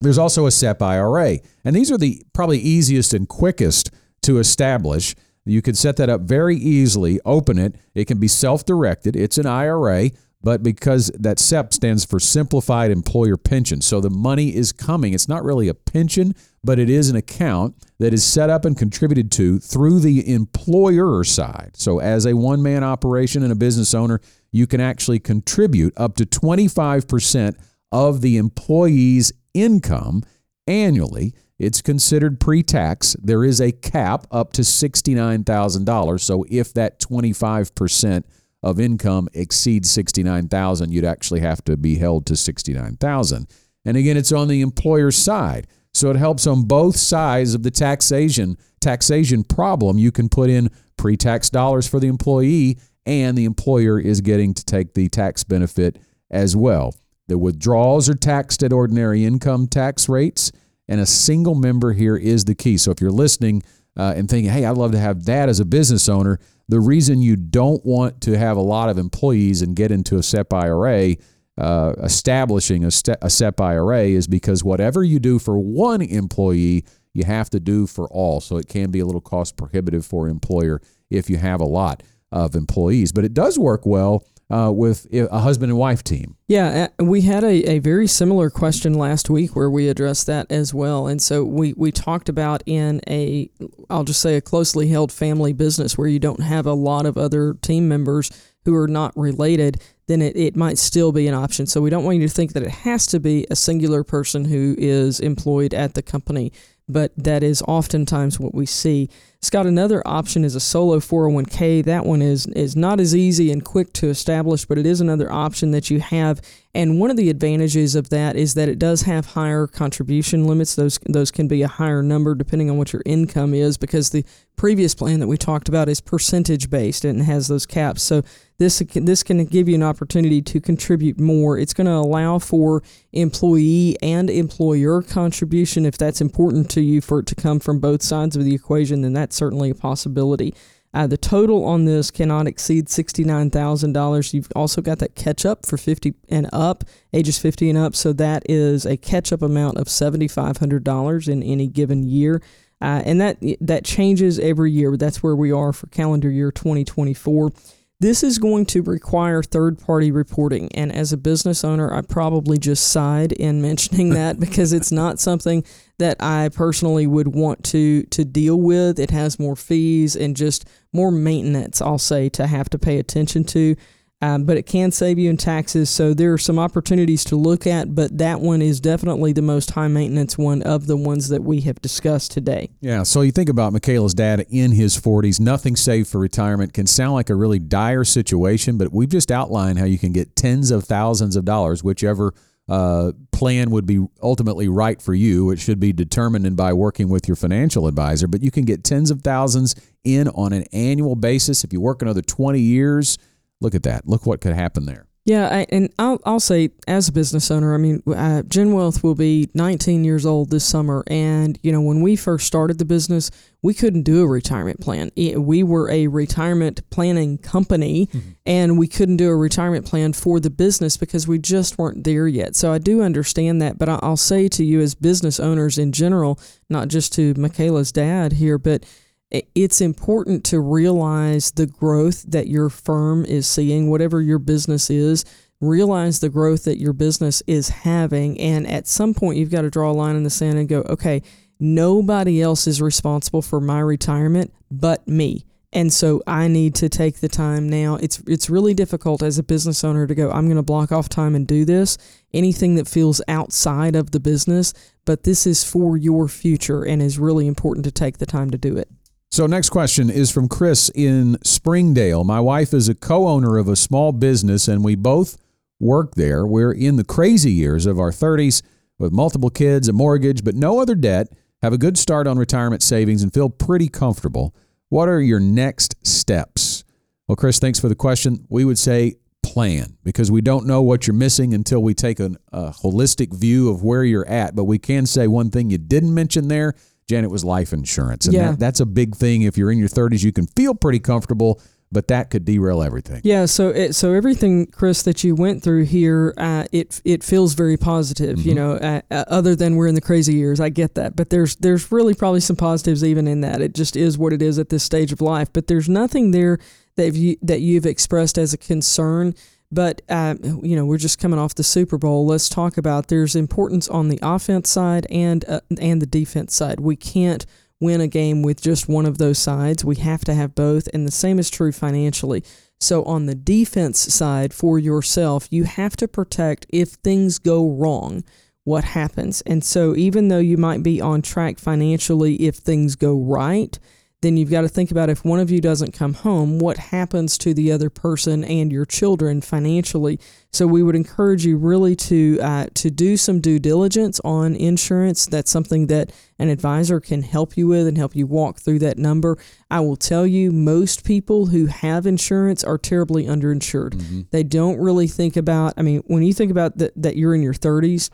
There's 0.00 0.18
also 0.18 0.46
a 0.46 0.50
SEP 0.50 0.80
IRA, 0.80 1.38
and 1.64 1.74
these 1.74 1.90
are 1.90 1.98
the 1.98 2.22
probably 2.32 2.58
easiest 2.58 3.14
and 3.14 3.28
quickest 3.28 3.90
to 4.22 4.38
establish. 4.38 5.14
You 5.44 5.62
can 5.62 5.74
set 5.74 5.96
that 5.96 6.08
up 6.08 6.20
very 6.20 6.56
easily, 6.56 7.20
open 7.24 7.58
it. 7.58 7.74
It 7.94 8.06
can 8.06 8.18
be 8.18 8.28
self 8.28 8.64
directed. 8.64 9.16
It's 9.16 9.38
an 9.38 9.46
IRA, 9.46 10.10
but 10.42 10.62
because 10.62 11.10
that 11.18 11.40
SEP 11.40 11.74
stands 11.74 12.04
for 12.04 12.20
Simplified 12.20 12.92
Employer 12.92 13.36
Pension. 13.36 13.80
So 13.80 14.00
the 14.00 14.10
money 14.10 14.54
is 14.54 14.72
coming. 14.72 15.14
It's 15.14 15.28
not 15.28 15.42
really 15.42 15.66
a 15.66 15.74
pension, 15.74 16.34
but 16.62 16.78
it 16.78 16.88
is 16.88 17.10
an 17.10 17.16
account 17.16 17.74
that 17.98 18.14
is 18.14 18.24
set 18.24 18.50
up 18.50 18.64
and 18.64 18.76
contributed 18.76 19.32
to 19.32 19.58
through 19.58 19.98
the 19.98 20.32
employer 20.32 21.24
side. 21.24 21.72
So 21.74 21.98
as 21.98 22.24
a 22.24 22.36
one 22.36 22.62
man 22.62 22.84
operation 22.84 23.42
and 23.42 23.50
a 23.50 23.56
business 23.56 23.94
owner, 23.94 24.20
you 24.52 24.66
can 24.68 24.80
actually 24.80 25.18
contribute 25.18 25.92
up 25.96 26.14
to 26.16 26.24
25% 26.24 27.56
of 27.90 28.20
the 28.20 28.36
employee's 28.36 29.32
income 29.62 30.22
annually. 30.66 31.34
It's 31.58 31.82
considered 31.82 32.40
pre 32.40 32.62
tax. 32.62 33.16
There 33.20 33.44
is 33.44 33.60
a 33.60 33.72
cap 33.72 34.26
up 34.30 34.52
to 34.54 34.62
$69,000. 34.62 36.20
So 36.20 36.44
if 36.48 36.72
that 36.74 37.00
25% 37.00 38.24
of 38.62 38.80
income 38.80 39.28
exceeds 39.34 39.90
69,000, 39.90 40.92
you'd 40.92 41.04
actually 41.04 41.40
have 41.40 41.64
to 41.64 41.76
be 41.76 41.96
held 41.96 42.26
to 42.26 42.36
69,000. 42.36 43.48
And 43.84 43.96
again, 43.96 44.16
it's 44.16 44.32
on 44.32 44.48
the 44.48 44.60
employer 44.60 45.10
side. 45.10 45.66
So 45.94 46.10
it 46.10 46.16
helps 46.16 46.46
on 46.46 46.64
both 46.64 46.96
sides 46.96 47.54
of 47.54 47.62
the 47.62 47.70
taxation 47.70 48.56
taxation 48.80 49.42
problem. 49.42 49.98
You 49.98 50.12
can 50.12 50.28
put 50.28 50.50
in 50.50 50.70
pre-tax 50.96 51.50
dollars 51.50 51.88
for 51.88 51.98
the 51.98 52.06
employee 52.06 52.78
and 53.06 53.36
the 53.36 53.44
employer 53.44 53.98
is 53.98 54.20
getting 54.20 54.54
to 54.54 54.64
take 54.64 54.94
the 54.94 55.08
tax 55.08 55.42
benefit 55.42 55.98
as 56.30 56.54
well. 56.54 56.94
The 57.28 57.38
withdrawals 57.38 58.08
are 58.08 58.14
taxed 58.14 58.62
at 58.62 58.72
ordinary 58.72 59.24
income 59.24 59.68
tax 59.68 60.08
rates, 60.08 60.50
and 60.88 61.00
a 61.00 61.06
single 61.06 61.54
member 61.54 61.92
here 61.92 62.16
is 62.16 62.46
the 62.46 62.54
key. 62.54 62.78
So 62.78 62.90
if 62.90 63.00
you're 63.00 63.10
listening 63.10 63.62
uh, 63.96 64.14
and 64.16 64.28
thinking, 64.28 64.50
hey, 64.50 64.64
I'd 64.64 64.76
love 64.76 64.92
to 64.92 64.98
have 64.98 65.26
that 65.26 65.48
as 65.48 65.60
a 65.60 65.66
business 65.66 66.08
owner, 66.08 66.40
the 66.68 66.80
reason 66.80 67.20
you 67.20 67.36
don't 67.36 67.84
want 67.84 68.22
to 68.22 68.38
have 68.38 68.56
a 68.56 68.62
lot 68.62 68.88
of 68.88 68.98
employees 68.98 69.62
and 69.62 69.76
get 69.76 69.90
into 69.90 70.16
a 70.16 70.22
SEP 70.22 70.52
IRA, 70.52 71.16
uh, 71.58 71.92
establishing 72.02 72.84
a, 72.84 72.90
ste- 72.90 73.20
a 73.20 73.28
SEP 73.28 73.60
IRA, 73.60 74.04
is 74.04 74.26
because 74.26 74.64
whatever 74.64 75.04
you 75.04 75.18
do 75.18 75.38
for 75.38 75.58
one 75.58 76.00
employee, 76.00 76.84
you 77.12 77.24
have 77.24 77.50
to 77.50 77.60
do 77.60 77.86
for 77.86 78.08
all. 78.08 78.40
So 78.40 78.56
it 78.56 78.68
can 78.68 78.90
be 78.90 79.00
a 79.00 79.04
little 79.06 79.20
cost 79.20 79.56
prohibitive 79.56 80.06
for 80.06 80.26
an 80.26 80.30
employer 80.30 80.80
if 81.10 81.28
you 81.28 81.36
have 81.36 81.60
a 81.60 81.66
lot 81.66 82.02
of 82.30 82.54
employees. 82.54 83.12
But 83.12 83.24
it 83.24 83.34
does 83.34 83.58
work 83.58 83.84
well 83.84 84.24
uh, 84.50 84.72
with 84.74 85.06
a 85.12 85.40
husband 85.40 85.70
and 85.70 85.78
wife 85.78 86.02
team. 86.02 86.36
Yeah, 86.46 86.88
we 86.98 87.20
had 87.22 87.44
a, 87.44 87.70
a 87.70 87.78
very 87.80 88.06
similar 88.06 88.48
question 88.48 88.94
last 88.94 89.28
week 89.28 89.54
where 89.54 89.70
we 89.70 89.88
addressed 89.88 90.26
that 90.26 90.50
as 90.50 90.72
well. 90.72 91.06
And 91.06 91.20
so 91.20 91.44
we, 91.44 91.74
we 91.74 91.92
talked 91.92 92.28
about 92.28 92.62
in 92.64 93.00
a, 93.06 93.50
I'll 93.90 94.04
just 94.04 94.20
say, 94.20 94.36
a 94.36 94.40
closely 94.40 94.88
held 94.88 95.12
family 95.12 95.52
business 95.52 95.98
where 95.98 96.08
you 96.08 96.18
don't 96.18 96.42
have 96.42 96.66
a 96.66 96.72
lot 96.72 97.04
of 97.04 97.18
other 97.18 97.54
team 97.54 97.88
members 97.88 98.30
who 98.64 98.74
are 98.74 98.88
not 98.88 99.16
related, 99.16 99.82
then 100.08 100.22
it, 100.22 100.36
it 100.36 100.56
might 100.56 100.78
still 100.78 101.12
be 101.12 101.26
an 101.26 101.34
option. 101.34 101.66
So 101.66 101.80
we 101.80 101.90
don't 101.90 102.04
want 102.04 102.18
you 102.18 102.28
to 102.28 102.34
think 102.34 102.52
that 102.54 102.62
it 102.62 102.70
has 102.70 103.06
to 103.06 103.20
be 103.20 103.46
a 103.50 103.56
singular 103.56 104.04
person 104.04 104.46
who 104.46 104.74
is 104.78 105.20
employed 105.20 105.74
at 105.74 105.94
the 105.94 106.02
company 106.02 106.52
but 106.88 107.12
that 107.16 107.42
is 107.42 107.62
oftentimes 107.68 108.40
what 108.40 108.54
we 108.54 108.66
see. 108.66 109.08
Scott, 109.40 109.66
another 109.66 110.02
option 110.04 110.44
is 110.44 110.54
a 110.54 110.60
solo 110.60 110.98
401k. 110.98 111.84
That 111.84 112.04
one 112.04 112.22
is 112.22 112.46
is 112.48 112.74
not 112.74 112.98
as 112.98 113.14
easy 113.14 113.52
and 113.52 113.64
quick 113.64 113.92
to 113.94 114.08
establish, 114.08 114.64
but 114.64 114.78
it 114.78 114.86
is 114.86 115.00
another 115.00 115.30
option 115.30 115.70
that 115.70 115.90
you 115.90 116.00
have. 116.00 116.40
And 116.74 116.98
one 116.98 117.10
of 117.10 117.16
the 117.16 117.30
advantages 117.30 117.94
of 117.94 118.10
that 118.10 118.36
is 118.36 118.54
that 118.54 118.68
it 118.68 118.78
does 118.78 119.02
have 119.02 119.26
higher 119.26 119.66
contribution 119.66 120.46
limits. 120.46 120.74
Those 120.74 120.98
those 121.06 121.30
can 121.30 121.46
be 121.46 121.62
a 121.62 121.68
higher 121.68 122.02
number 122.02 122.34
depending 122.34 122.68
on 122.68 122.78
what 122.78 122.92
your 122.92 123.02
income 123.06 123.54
is 123.54 123.76
because 123.76 124.10
the 124.10 124.24
previous 124.56 124.94
plan 124.94 125.20
that 125.20 125.28
we 125.28 125.36
talked 125.36 125.68
about 125.68 125.88
is 125.88 126.00
percentage 126.00 126.68
based 126.68 127.04
and 127.04 127.22
has 127.22 127.46
those 127.46 127.64
caps. 127.64 128.02
So 128.02 128.22
this 128.58 128.82
this 128.94 129.22
can 129.22 129.44
give 129.44 129.68
you 129.68 129.76
an 129.76 129.82
opportunity 129.84 130.42
to 130.42 130.60
contribute 130.60 131.20
more. 131.20 131.58
It's 131.58 131.72
going 131.72 131.86
to 131.86 131.92
allow 131.92 132.40
for 132.40 132.82
employee 133.12 133.96
and 134.02 134.28
employer 134.28 135.00
contribution 135.02 135.86
if 135.86 135.96
that's 135.96 136.20
important 136.20 136.68
to 136.70 136.80
you 136.80 137.00
for 137.00 137.20
it 137.20 137.26
to 137.26 137.34
come 137.36 137.60
from 137.60 137.78
both 137.78 138.02
sides 138.02 138.34
of 138.34 138.44
the 138.44 138.54
equation. 138.54 139.02
Then 139.02 139.12
that's 139.12 139.36
certainly 139.36 139.70
a 139.70 139.74
possibility. 139.74 140.54
Uh, 140.92 141.06
the 141.06 141.18
total 141.18 141.64
on 141.64 141.84
this 141.84 142.10
cannot 142.10 142.46
exceed 142.46 142.86
$69,000. 142.86 144.34
You've 144.34 144.48
also 144.56 144.80
got 144.80 144.98
that 145.00 145.14
catch 145.14 145.44
up 145.44 145.66
for 145.66 145.76
50 145.76 146.14
and 146.30 146.48
up, 146.52 146.82
ages 147.12 147.38
50 147.38 147.68
and 147.68 147.78
up. 147.78 147.94
So 147.94 148.12
that 148.14 148.42
is 148.48 148.86
a 148.86 148.96
catch 148.96 149.32
up 149.32 149.42
amount 149.42 149.76
of 149.76 149.86
$7,500 149.86 151.28
in 151.28 151.42
any 151.42 151.66
given 151.66 152.04
year. 152.04 152.42
Uh, 152.80 153.02
and 153.04 153.20
that 153.20 153.38
that 153.60 153.84
changes 153.84 154.38
every 154.38 154.70
year. 154.70 154.96
That's 154.96 155.22
where 155.22 155.34
we 155.34 155.50
are 155.50 155.72
for 155.72 155.88
calendar 155.88 156.30
year 156.30 156.52
2024. 156.52 157.52
This 158.00 158.22
is 158.22 158.38
going 158.38 158.66
to 158.66 158.82
require 158.82 159.42
third 159.42 159.76
party 159.76 160.12
reporting. 160.12 160.70
And 160.72 160.92
as 160.92 161.12
a 161.12 161.16
business 161.16 161.64
owner, 161.64 161.92
I 161.92 162.02
probably 162.02 162.56
just 162.56 162.88
sighed 162.88 163.32
in 163.32 163.60
mentioning 163.68 164.10
that 164.10 164.38
because 164.38 164.72
it's 164.72 164.92
not 164.92 165.18
something 165.18 165.64
that 165.98 166.16
I 166.22 166.50
personally 166.50 167.08
would 167.08 167.28
want 167.28 167.64
to, 167.64 168.04
to 168.04 168.24
deal 168.24 168.60
with. 168.60 169.00
It 169.00 169.10
has 169.10 169.40
more 169.40 169.56
fees 169.56 170.14
and 170.14 170.36
just 170.36 170.68
more 170.92 171.10
maintenance, 171.10 171.82
I'll 171.82 171.98
say, 171.98 172.28
to 172.30 172.46
have 172.46 172.70
to 172.70 172.78
pay 172.78 172.98
attention 172.98 173.42
to 173.44 173.74
um, 174.20 174.44
but 174.44 174.56
it 174.56 174.66
can 174.66 174.90
save 174.90 175.18
you 175.18 175.30
in 175.30 175.36
taxes. 175.36 175.90
So 175.90 176.12
there 176.12 176.32
are 176.32 176.38
some 176.38 176.58
opportunities 176.58 177.22
to 177.24 177.36
look 177.36 177.66
at, 177.66 177.94
but 177.94 178.18
that 178.18 178.40
one 178.40 178.60
is 178.60 178.80
definitely 178.80 179.32
the 179.32 179.42
most 179.42 179.70
high 179.70 179.88
maintenance 179.88 180.36
one 180.36 180.62
of 180.62 180.86
the 180.86 180.96
ones 180.96 181.28
that 181.28 181.44
we 181.44 181.60
have 181.62 181.80
discussed 181.80 182.32
today. 182.32 182.70
Yeah. 182.80 183.04
So 183.04 183.20
you 183.20 183.30
think 183.30 183.48
about 183.48 183.72
Michaela's 183.72 184.14
dad 184.14 184.44
in 184.50 184.72
his 184.72 184.98
40s, 184.98 185.38
nothing 185.38 185.76
saved 185.76 186.08
for 186.08 186.18
retirement 186.18 186.72
can 186.72 186.86
sound 186.86 187.14
like 187.14 187.30
a 187.30 187.34
really 187.34 187.60
dire 187.60 188.04
situation, 188.04 188.76
but 188.76 188.92
we've 188.92 189.08
just 189.08 189.30
outlined 189.30 189.78
how 189.78 189.84
you 189.84 189.98
can 189.98 190.12
get 190.12 190.34
tens 190.34 190.72
of 190.72 190.84
thousands 190.84 191.36
of 191.36 191.44
dollars, 191.44 191.84
whichever 191.84 192.34
uh, 192.68 193.12
plan 193.30 193.70
would 193.70 193.86
be 193.86 194.04
ultimately 194.20 194.68
right 194.68 195.00
for 195.00 195.14
you. 195.14 195.50
It 195.50 195.60
should 195.60 195.78
be 195.78 195.92
determined 195.92 196.56
by 196.56 196.72
working 196.72 197.08
with 197.08 197.28
your 197.28 197.36
financial 197.36 197.86
advisor, 197.86 198.26
but 198.26 198.42
you 198.42 198.50
can 198.50 198.64
get 198.64 198.82
tens 198.82 199.12
of 199.12 199.22
thousands 199.22 199.76
in 200.02 200.28
on 200.28 200.52
an 200.52 200.64
annual 200.72 201.14
basis 201.14 201.62
if 201.62 201.72
you 201.72 201.80
work 201.80 202.02
another 202.02 202.20
20 202.20 202.60
years 202.60 203.16
Look 203.60 203.74
at 203.74 203.82
that. 203.84 204.06
Look 204.06 204.26
what 204.26 204.40
could 204.40 204.54
happen 204.54 204.86
there. 204.86 205.08
Yeah, 205.28 205.46
I, 205.48 205.66
and 205.68 205.92
I'll, 205.98 206.18
I'll 206.24 206.40
say 206.40 206.70
as 206.86 207.08
a 207.08 207.12
business 207.12 207.50
owner, 207.50 207.74
I 207.74 207.76
mean, 207.76 208.02
uh, 208.06 208.44
Gen 208.44 208.72
Wealth 208.72 209.04
will 209.04 209.14
be 209.14 209.50
19 209.52 210.02
years 210.02 210.24
old 210.24 210.48
this 210.48 210.64
summer, 210.64 211.04
and 211.06 211.58
you 211.62 211.70
know 211.70 211.82
when 211.82 212.00
we 212.00 212.16
first 212.16 212.46
started 212.46 212.78
the 212.78 212.86
business, 212.86 213.30
we 213.60 213.74
couldn't 213.74 214.04
do 214.04 214.22
a 214.22 214.26
retirement 214.26 214.80
plan. 214.80 215.10
We 215.14 215.62
were 215.62 215.90
a 215.90 216.06
retirement 216.06 216.80
planning 216.88 217.36
company, 217.36 218.06
mm-hmm. 218.06 218.30
and 218.46 218.78
we 218.78 218.88
couldn't 218.88 219.18
do 219.18 219.28
a 219.28 219.36
retirement 219.36 219.84
plan 219.84 220.14
for 220.14 220.40
the 220.40 220.48
business 220.48 220.96
because 220.96 221.28
we 221.28 221.38
just 221.38 221.76
weren't 221.76 222.04
there 222.04 222.26
yet. 222.26 222.56
So 222.56 222.72
I 222.72 222.78
do 222.78 223.02
understand 223.02 223.60
that, 223.60 223.76
but 223.76 223.90
I'll 223.90 224.16
say 224.16 224.48
to 224.48 224.64
you 224.64 224.80
as 224.80 224.94
business 224.94 225.38
owners 225.38 225.76
in 225.76 225.92
general, 225.92 226.40
not 226.70 226.88
just 226.88 227.12
to 227.16 227.34
Michaela's 227.34 227.92
dad 227.92 228.32
here, 228.32 228.56
but 228.56 228.86
it's 229.30 229.80
important 229.80 230.44
to 230.44 230.60
realize 230.60 231.50
the 231.50 231.66
growth 231.66 232.22
that 232.28 232.48
your 232.48 232.68
firm 232.68 233.24
is 233.24 233.46
seeing, 233.46 233.90
whatever 233.90 234.20
your 234.20 234.38
business 234.38 234.90
is. 234.90 235.24
Realize 235.60 236.20
the 236.20 236.28
growth 236.28 236.64
that 236.64 236.78
your 236.78 236.92
business 236.92 237.42
is 237.46 237.68
having. 237.68 238.40
And 238.40 238.66
at 238.66 238.86
some 238.86 239.12
point, 239.12 239.38
you've 239.38 239.50
got 239.50 239.62
to 239.62 239.70
draw 239.70 239.90
a 239.90 239.92
line 239.92 240.16
in 240.16 240.22
the 240.22 240.30
sand 240.30 240.58
and 240.58 240.68
go, 240.68 240.82
okay, 240.82 241.22
nobody 241.58 242.40
else 242.40 242.66
is 242.66 242.80
responsible 242.80 243.42
for 243.42 243.60
my 243.60 243.80
retirement 243.80 244.52
but 244.70 245.06
me. 245.08 245.44
And 245.72 245.92
so 245.92 246.22
I 246.26 246.48
need 246.48 246.74
to 246.76 246.88
take 246.88 247.20
the 247.20 247.28
time 247.28 247.68
now. 247.68 247.96
It's 247.96 248.22
it's 248.26 248.48
really 248.48 248.72
difficult 248.72 249.22
as 249.22 249.38
a 249.38 249.42
business 249.42 249.84
owner 249.84 250.06
to 250.06 250.14
go, 250.14 250.30
I'm 250.30 250.46
going 250.46 250.56
to 250.56 250.62
block 250.62 250.92
off 250.92 251.10
time 251.10 251.34
and 251.34 251.46
do 251.46 251.66
this. 251.66 251.98
Anything 252.32 252.76
that 252.76 252.88
feels 252.88 253.20
outside 253.28 253.94
of 253.94 254.12
the 254.12 254.20
business, 254.20 254.72
but 255.04 255.24
this 255.24 255.46
is 255.46 255.64
for 255.64 255.98
your 255.98 256.26
future 256.26 256.84
and 256.84 257.02
is 257.02 257.18
really 257.18 257.46
important 257.46 257.84
to 257.84 257.90
take 257.90 258.16
the 258.16 258.24
time 258.24 258.50
to 258.50 258.58
do 258.58 258.78
it. 258.78 258.88
So, 259.30 259.46
next 259.46 259.70
question 259.70 260.08
is 260.08 260.30
from 260.30 260.48
Chris 260.48 260.90
in 260.94 261.36
Springdale. 261.44 262.24
My 262.24 262.40
wife 262.40 262.72
is 262.72 262.88
a 262.88 262.94
co 262.94 263.28
owner 263.28 263.58
of 263.58 263.68
a 263.68 263.76
small 263.76 264.12
business, 264.12 264.68
and 264.68 264.82
we 264.82 264.94
both 264.94 265.36
work 265.78 266.14
there. 266.14 266.46
We're 266.46 266.72
in 266.72 266.96
the 266.96 267.04
crazy 267.04 267.52
years 267.52 267.84
of 267.86 268.00
our 268.00 268.10
30s 268.10 268.62
with 268.98 269.12
multiple 269.12 269.50
kids, 269.50 269.86
a 269.86 269.92
mortgage, 269.92 270.42
but 270.44 270.54
no 270.54 270.80
other 270.80 270.94
debt, 270.94 271.28
have 271.62 271.72
a 271.72 271.78
good 271.78 271.98
start 271.98 272.26
on 272.26 272.38
retirement 272.38 272.82
savings, 272.82 273.22
and 273.22 273.32
feel 273.32 273.50
pretty 273.50 273.88
comfortable. 273.88 274.54
What 274.88 275.08
are 275.08 275.20
your 275.20 275.40
next 275.40 275.94
steps? 276.02 276.84
Well, 277.26 277.36
Chris, 277.36 277.58
thanks 277.58 277.78
for 277.78 277.90
the 277.90 277.94
question. 277.94 278.46
We 278.48 278.64
would 278.64 278.78
say 278.78 279.16
plan 279.42 279.98
because 280.02 280.30
we 280.30 280.40
don't 280.40 280.66
know 280.66 280.82
what 280.82 281.06
you're 281.06 281.14
missing 281.14 281.52
until 281.52 281.82
we 281.82 281.94
take 281.94 282.18
an, 282.18 282.38
a 282.52 282.70
holistic 282.70 283.34
view 283.34 283.70
of 283.70 283.82
where 283.82 284.04
you're 284.04 284.26
at. 284.26 284.56
But 284.56 284.64
we 284.64 284.78
can 284.78 285.04
say 285.04 285.26
one 285.26 285.50
thing 285.50 285.70
you 285.70 285.78
didn't 285.78 286.14
mention 286.14 286.48
there 286.48 286.74
Janet 287.08 287.30
was 287.30 287.44
life 287.44 287.72
insurance. 287.72 288.26
And 288.26 288.34
yeah. 288.34 288.50
that, 288.50 288.58
that's 288.60 288.80
a 288.80 288.86
big 288.86 289.16
thing. 289.16 289.42
If 289.42 289.56
you're 289.56 289.72
in 289.72 289.78
your 289.78 289.88
30s, 289.88 290.22
you 290.22 290.32
can 290.32 290.46
feel 290.46 290.74
pretty 290.74 291.00
comfortable, 291.00 291.60
but 291.90 292.08
that 292.08 292.28
could 292.28 292.44
derail 292.44 292.82
everything. 292.82 293.22
Yeah. 293.24 293.46
So 293.46 293.70
it, 293.70 293.94
so 293.94 294.12
everything, 294.12 294.66
Chris, 294.66 295.02
that 295.02 295.24
you 295.24 295.34
went 295.34 295.62
through 295.62 295.84
here, 295.84 296.34
uh, 296.36 296.64
it 296.70 297.00
it 297.04 297.24
feels 297.24 297.54
very 297.54 297.78
positive. 297.78 298.38
Mm-hmm. 298.38 298.48
You 298.48 298.54
know, 298.54 298.72
uh, 298.72 299.00
uh, 299.10 299.24
other 299.28 299.56
than 299.56 299.76
we're 299.76 299.86
in 299.86 299.94
the 299.94 300.02
crazy 300.02 300.34
years, 300.34 300.60
I 300.60 300.68
get 300.68 300.96
that, 300.96 301.16
but 301.16 301.30
there's 301.30 301.56
there's 301.56 301.90
really 301.90 302.14
probably 302.14 302.40
some 302.40 302.56
positives 302.56 303.02
even 303.02 303.26
in 303.26 303.40
that. 303.40 303.62
It 303.62 303.74
just 303.74 303.96
is 303.96 304.18
what 304.18 304.34
it 304.34 304.42
is 304.42 304.58
at 304.58 304.68
this 304.68 304.84
stage 304.84 305.10
of 305.10 305.22
life. 305.22 305.48
But 305.50 305.66
there's 305.66 305.88
nothing 305.88 306.32
there 306.32 306.58
that 306.96 307.14
you 307.14 307.38
that 307.40 307.62
you've 307.62 307.86
expressed 307.86 308.36
as 308.36 308.52
a 308.52 308.58
concern 308.58 309.34
but 309.70 310.02
uh, 310.08 310.34
you 310.62 310.76
know, 310.76 310.86
we're 310.86 310.98
just 310.98 311.18
coming 311.18 311.38
off 311.38 311.54
the 311.54 311.64
Super 311.64 311.98
Bowl. 311.98 312.26
Let's 312.26 312.48
talk 312.48 312.78
about 312.78 313.08
there's 313.08 313.36
importance 313.36 313.88
on 313.88 314.08
the 314.08 314.18
offense 314.22 314.70
side 314.70 315.06
and 315.10 315.44
uh, 315.48 315.60
and 315.80 316.00
the 316.00 316.06
defense 316.06 316.54
side. 316.54 316.80
We 316.80 316.96
can't 316.96 317.44
win 317.80 318.00
a 318.00 318.08
game 318.08 318.42
with 318.42 318.60
just 318.60 318.88
one 318.88 319.06
of 319.06 319.18
those 319.18 319.38
sides. 319.38 319.84
We 319.84 319.96
have 319.96 320.24
to 320.24 320.34
have 320.34 320.54
both, 320.54 320.88
and 320.92 321.06
the 321.06 321.12
same 321.12 321.38
is 321.38 321.50
true 321.50 321.72
financially. 321.72 322.42
So 322.80 323.04
on 323.04 323.26
the 323.26 323.34
defense 323.34 323.98
side 323.98 324.54
for 324.54 324.78
yourself, 324.78 325.48
you 325.50 325.64
have 325.64 325.96
to 325.96 326.08
protect 326.08 326.66
if 326.70 326.90
things 326.90 327.38
go 327.38 327.68
wrong. 327.68 328.24
What 328.64 328.84
happens? 328.84 329.40
And 329.42 329.64
so, 329.64 329.96
even 329.96 330.28
though 330.28 330.38
you 330.38 330.58
might 330.58 330.82
be 330.82 331.00
on 331.00 331.22
track 331.22 331.58
financially, 331.58 332.36
if 332.36 332.56
things 332.56 332.96
go 332.96 333.18
right, 333.18 333.78
then 334.20 334.36
you've 334.36 334.50
got 334.50 334.62
to 334.62 334.68
think 334.68 334.90
about 334.90 335.10
if 335.10 335.24
one 335.24 335.38
of 335.38 335.48
you 335.48 335.60
doesn't 335.60 335.92
come 335.92 336.12
home, 336.12 336.58
what 336.58 336.76
happens 336.76 337.38
to 337.38 337.54
the 337.54 337.70
other 337.70 337.88
person 337.88 338.42
and 338.42 338.72
your 338.72 338.84
children 338.84 339.40
financially. 339.40 340.18
So 340.52 340.66
we 340.66 340.82
would 340.82 340.96
encourage 340.96 341.46
you 341.46 341.56
really 341.56 341.94
to 341.94 342.38
uh, 342.42 342.66
to 342.74 342.90
do 342.90 343.16
some 343.16 343.40
due 343.40 343.60
diligence 343.60 344.20
on 344.24 344.56
insurance. 344.56 345.26
That's 345.26 345.50
something 345.50 345.86
that 345.86 346.12
an 346.38 346.48
advisor 346.48 346.98
can 346.98 347.22
help 347.22 347.56
you 347.56 347.68
with 347.68 347.86
and 347.86 347.96
help 347.96 348.16
you 348.16 348.26
walk 348.26 348.58
through 348.58 348.80
that 348.80 348.98
number. 348.98 349.38
I 349.70 349.80
will 349.80 349.96
tell 349.96 350.26
you, 350.26 350.50
most 350.50 351.04
people 351.04 351.46
who 351.46 351.66
have 351.66 352.04
insurance 352.04 352.64
are 352.64 352.78
terribly 352.78 353.24
underinsured. 353.24 353.90
Mm-hmm. 353.90 354.22
They 354.30 354.42
don't 354.42 354.80
really 354.80 355.06
think 355.06 355.36
about. 355.36 355.74
I 355.76 355.82
mean, 355.82 356.02
when 356.06 356.24
you 356.24 356.32
think 356.32 356.50
about 356.50 356.78
that, 356.78 356.92
that 357.00 357.16
you're 357.16 357.36
in 357.36 357.42
your 357.42 357.54
30s 357.54 358.10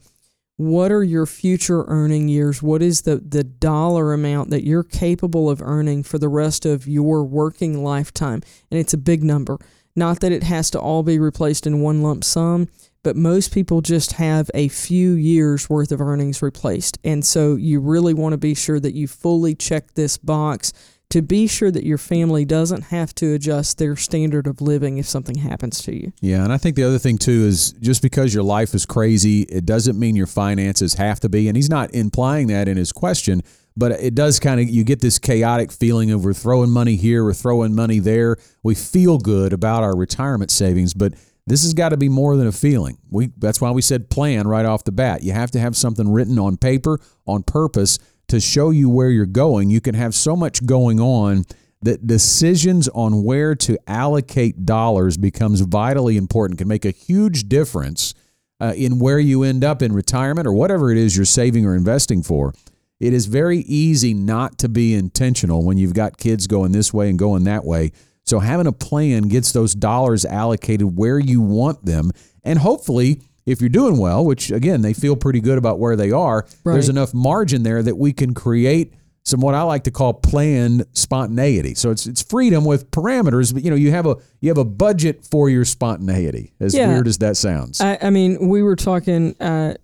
what 0.56 0.92
are 0.92 1.02
your 1.02 1.26
future 1.26 1.84
earning 1.88 2.28
years? 2.28 2.62
What 2.62 2.80
is 2.82 3.02
the, 3.02 3.16
the 3.16 3.42
dollar 3.42 4.12
amount 4.12 4.50
that 4.50 4.64
you're 4.64 4.84
capable 4.84 5.50
of 5.50 5.60
earning 5.60 6.02
for 6.04 6.18
the 6.18 6.28
rest 6.28 6.64
of 6.64 6.86
your 6.86 7.24
working 7.24 7.82
lifetime? 7.82 8.42
And 8.70 8.78
it's 8.78 8.94
a 8.94 8.98
big 8.98 9.24
number. 9.24 9.58
Not 9.96 10.20
that 10.20 10.32
it 10.32 10.44
has 10.44 10.70
to 10.70 10.80
all 10.80 11.02
be 11.02 11.18
replaced 11.18 11.66
in 11.66 11.80
one 11.80 12.02
lump 12.02 12.24
sum, 12.24 12.68
but 13.02 13.16
most 13.16 13.52
people 13.52 13.80
just 13.80 14.12
have 14.12 14.50
a 14.54 14.68
few 14.68 15.12
years 15.12 15.68
worth 15.68 15.92
of 15.92 16.00
earnings 16.00 16.40
replaced. 16.40 16.98
And 17.04 17.24
so 17.24 17.54
you 17.54 17.80
really 17.80 18.14
want 18.14 18.32
to 18.32 18.38
be 18.38 18.54
sure 18.54 18.80
that 18.80 18.94
you 18.94 19.06
fully 19.06 19.54
check 19.54 19.94
this 19.94 20.16
box 20.16 20.72
to 21.14 21.22
be 21.22 21.46
sure 21.46 21.70
that 21.70 21.84
your 21.84 21.96
family 21.96 22.44
doesn't 22.44 22.82
have 22.86 23.14
to 23.14 23.34
adjust 23.34 23.78
their 23.78 23.94
standard 23.94 24.48
of 24.48 24.60
living 24.60 24.98
if 24.98 25.06
something 25.06 25.36
happens 25.36 25.80
to 25.80 25.94
you. 25.94 26.12
Yeah, 26.20 26.42
and 26.42 26.52
I 26.52 26.58
think 26.58 26.74
the 26.74 26.82
other 26.82 26.98
thing 26.98 27.18
too 27.18 27.44
is 27.44 27.70
just 27.74 28.02
because 28.02 28.34
your 28.34 28.42
life 28.42 28.74
is 28.74 28.84
crazy, 28.84 29.42
it 29.42 29.64
doesn't 29.64 29.96
mean 29.96 30.16
your 30.16 30.26
finances 30.26 30.94
have 30.94 31.20
to 31.20 31.28
be. 31.28 31.46
And 31.46 31.56
he's 31.56 31.70
not 31.70 31.94
implying 31.94 32.48
that 32.48 32.66
in 32.66 32.76
his 32.76 32.90
question, 32.90 33.42
but 33.76 33.92
it 33.92 34.16
does 34.16 34.40
kind 34.40 34.60
of 34.60 34.68
you 34.68 34.82
get 34.82 35.02
this 35.02 35.20
chaotic 35.20 35.70
feeling 35.70 36.10
of 36.10 36.24
we're 36.24 36.34
throwing 36.34 36.70
money 36.70 36.96
here, 36.96 37.22
we're 37.22 37.32
throwing 37.32 37.76
money 37.76 38.00
there. 38.00 38.36
We 38.64 38.74
feel 38.74 39.18
good 39.18 39.52
about 39.52 39.84
our 39.84 39.96
retirement 39.96 40.50
savings, 40.50 40.94
but 40.94 41.14
this 41.46 41.62
has 41.62 41.74
got 41.74 41.90
to 41.90 41.96
be 41.96 42.08
more 42.08 42.36
than 42.36 42.48
a 42.48 42.52
feeling. 42.52 42.98
We 43.08 43.30
that's 43.38 43.60
why 43.60 43.70
we 43.70 43.82
said 43.82 44.10
plan 44.10 44.48
right 44.48 44.66
off 44.66 44.82
the 44.82 44.90
bat. 44.90 45.22
You 45.22 45.30
have 45.30 45.52
to 45.52 45.60
have 45.60 45.76
something 45.76 46.10
written 46.10 46.40
on 46.40 46.56
paper 46.56 46.98
on 47.24 47.44
purpose 47.44 48.00
to 48.28 48.40
show 48.40 48.70
you 48.70 48.88
where 48.88 49.10
you're 49.10 49.26
going. 49.26 49.70
You 49.70 49.80
can 49.80 49.94
have 49.94 50.14
so 50.14 50.36
much 50.36 50.64
going 50.64 51.00
on 51.00 51.44
that 51.82 52.06
decisions 52.06 52.88
on 52.88 53.22
where 53.24 53.54
to 53.54 53.78
allocate 53.86 54.64
dollars 54.64 55.16
becomes 55.16 55.60
vitally 55.60 56.16
important, 56.16 56.58
can 56.58 56.68
make 56.68 56.84
a 56.84 56.90
huge 56.90 57.48
difference 57.48 58.14
uh, 58.60 58.72
in 58.76 58.98
where 58.98 59.18
you 59.18 59.42
end 59.42 59.62
up 59.62 59.82
in 59.82 59.92
retirement 59.92 60.46
or 60.46 60.52
whatever 60.52 60.90
it 60.90 60.96
is 60.96 61.16
you're 61.16 61.26
saving 61.26 61.66
or 61.66 61.74
investing 61.74 62.22
for. 62.22 62.54
It 63.00 63.12
is 63.12 63.26
very 63.26 63.58
easy 63.58 64.14
not 64.14 64.56
to 64.58 64.68
be 64.68 64.94
intentional 64.94 65.62
when 65.62 65.76
you've 65.76 65.94
got 65.94 66.16
kids 66.16 66.46
going 66.46 66.72
this 66.72 66.94
way 66.94 67.10
and 67.10 67.18
going 67.18 67.44
that 67.44 67.64
way. 67.64 67.92
So 68.24 68.38
having 68.38 68.66
a 68.66 68.72
plan 68.72 69.24
gets 69.24 69.52
those 69.52 69.74
dollars 69.74 70.24
allocated 70.24 70.96
where 70.96 71.18
you 71.18 71.42
want 71.42 71.84
them 71.84 72.10
and 72.42 72.58
hopefully 72.58 73.20
if 73.46 73.60
you're 73.60 73.68
doing 73.68 73.98
well, 73.98 74.24
which 74.24 74.50
again, 74.50 74.82
they 74.82 74.92
feel 74.92 75.16
pretty 75.16 75.40
good 75.40 75.58
about 75.58 75.78
where 75.78 75.96
they 75.96 76.10
are, 76.10 76.46
right. 76.64 76.72
there's 76.72 76.88
enough 76.88 77.12
margin 77.12 77.62
there 77.62 77.82
that 77.82 77.96
we 77.96 78.12
can 78.12 78.34
create 78.34 78.94
some 79.24 79.40
what 79.40 79.54
I 79.54 79.62
like 79.62 79.84
to 79.84 79.90
call 79.90 80.12
planned 80.12 80.84
spontaneity. 80.92 81.74
So 81.74 81.90
it's 81.90 82.06
it's 82.06 82.22
freedom 82.22 82.64
with 82.64 82.90
parameters, 82.90 83.54
but 83.54 83.64
you 83.64 83.70
know, 83.70 83.76
you 83.76 83.90
have 83.90 84.06
a 84.06 84.16
you 84.40 84.50
have 84.50 84.58
a 84.58 84.64
budget 84.64 85.24
for 85.24 85.48
your 85.48 85.64
spontaneity. 85.64 86.52
As 86.60 86.74
yeah. 86.74 86.88
weird 86.88 87.08
as 87.08 87.18
that 87.18 87.36
sounds. 87.36 87.80
I, 87.80 87.98
I 88.02 88.10
mean, 88.10 88.48
we 88.48 88.62
were 88.62 88.76
talking 88.76 89.34
uh, 89.40 89.74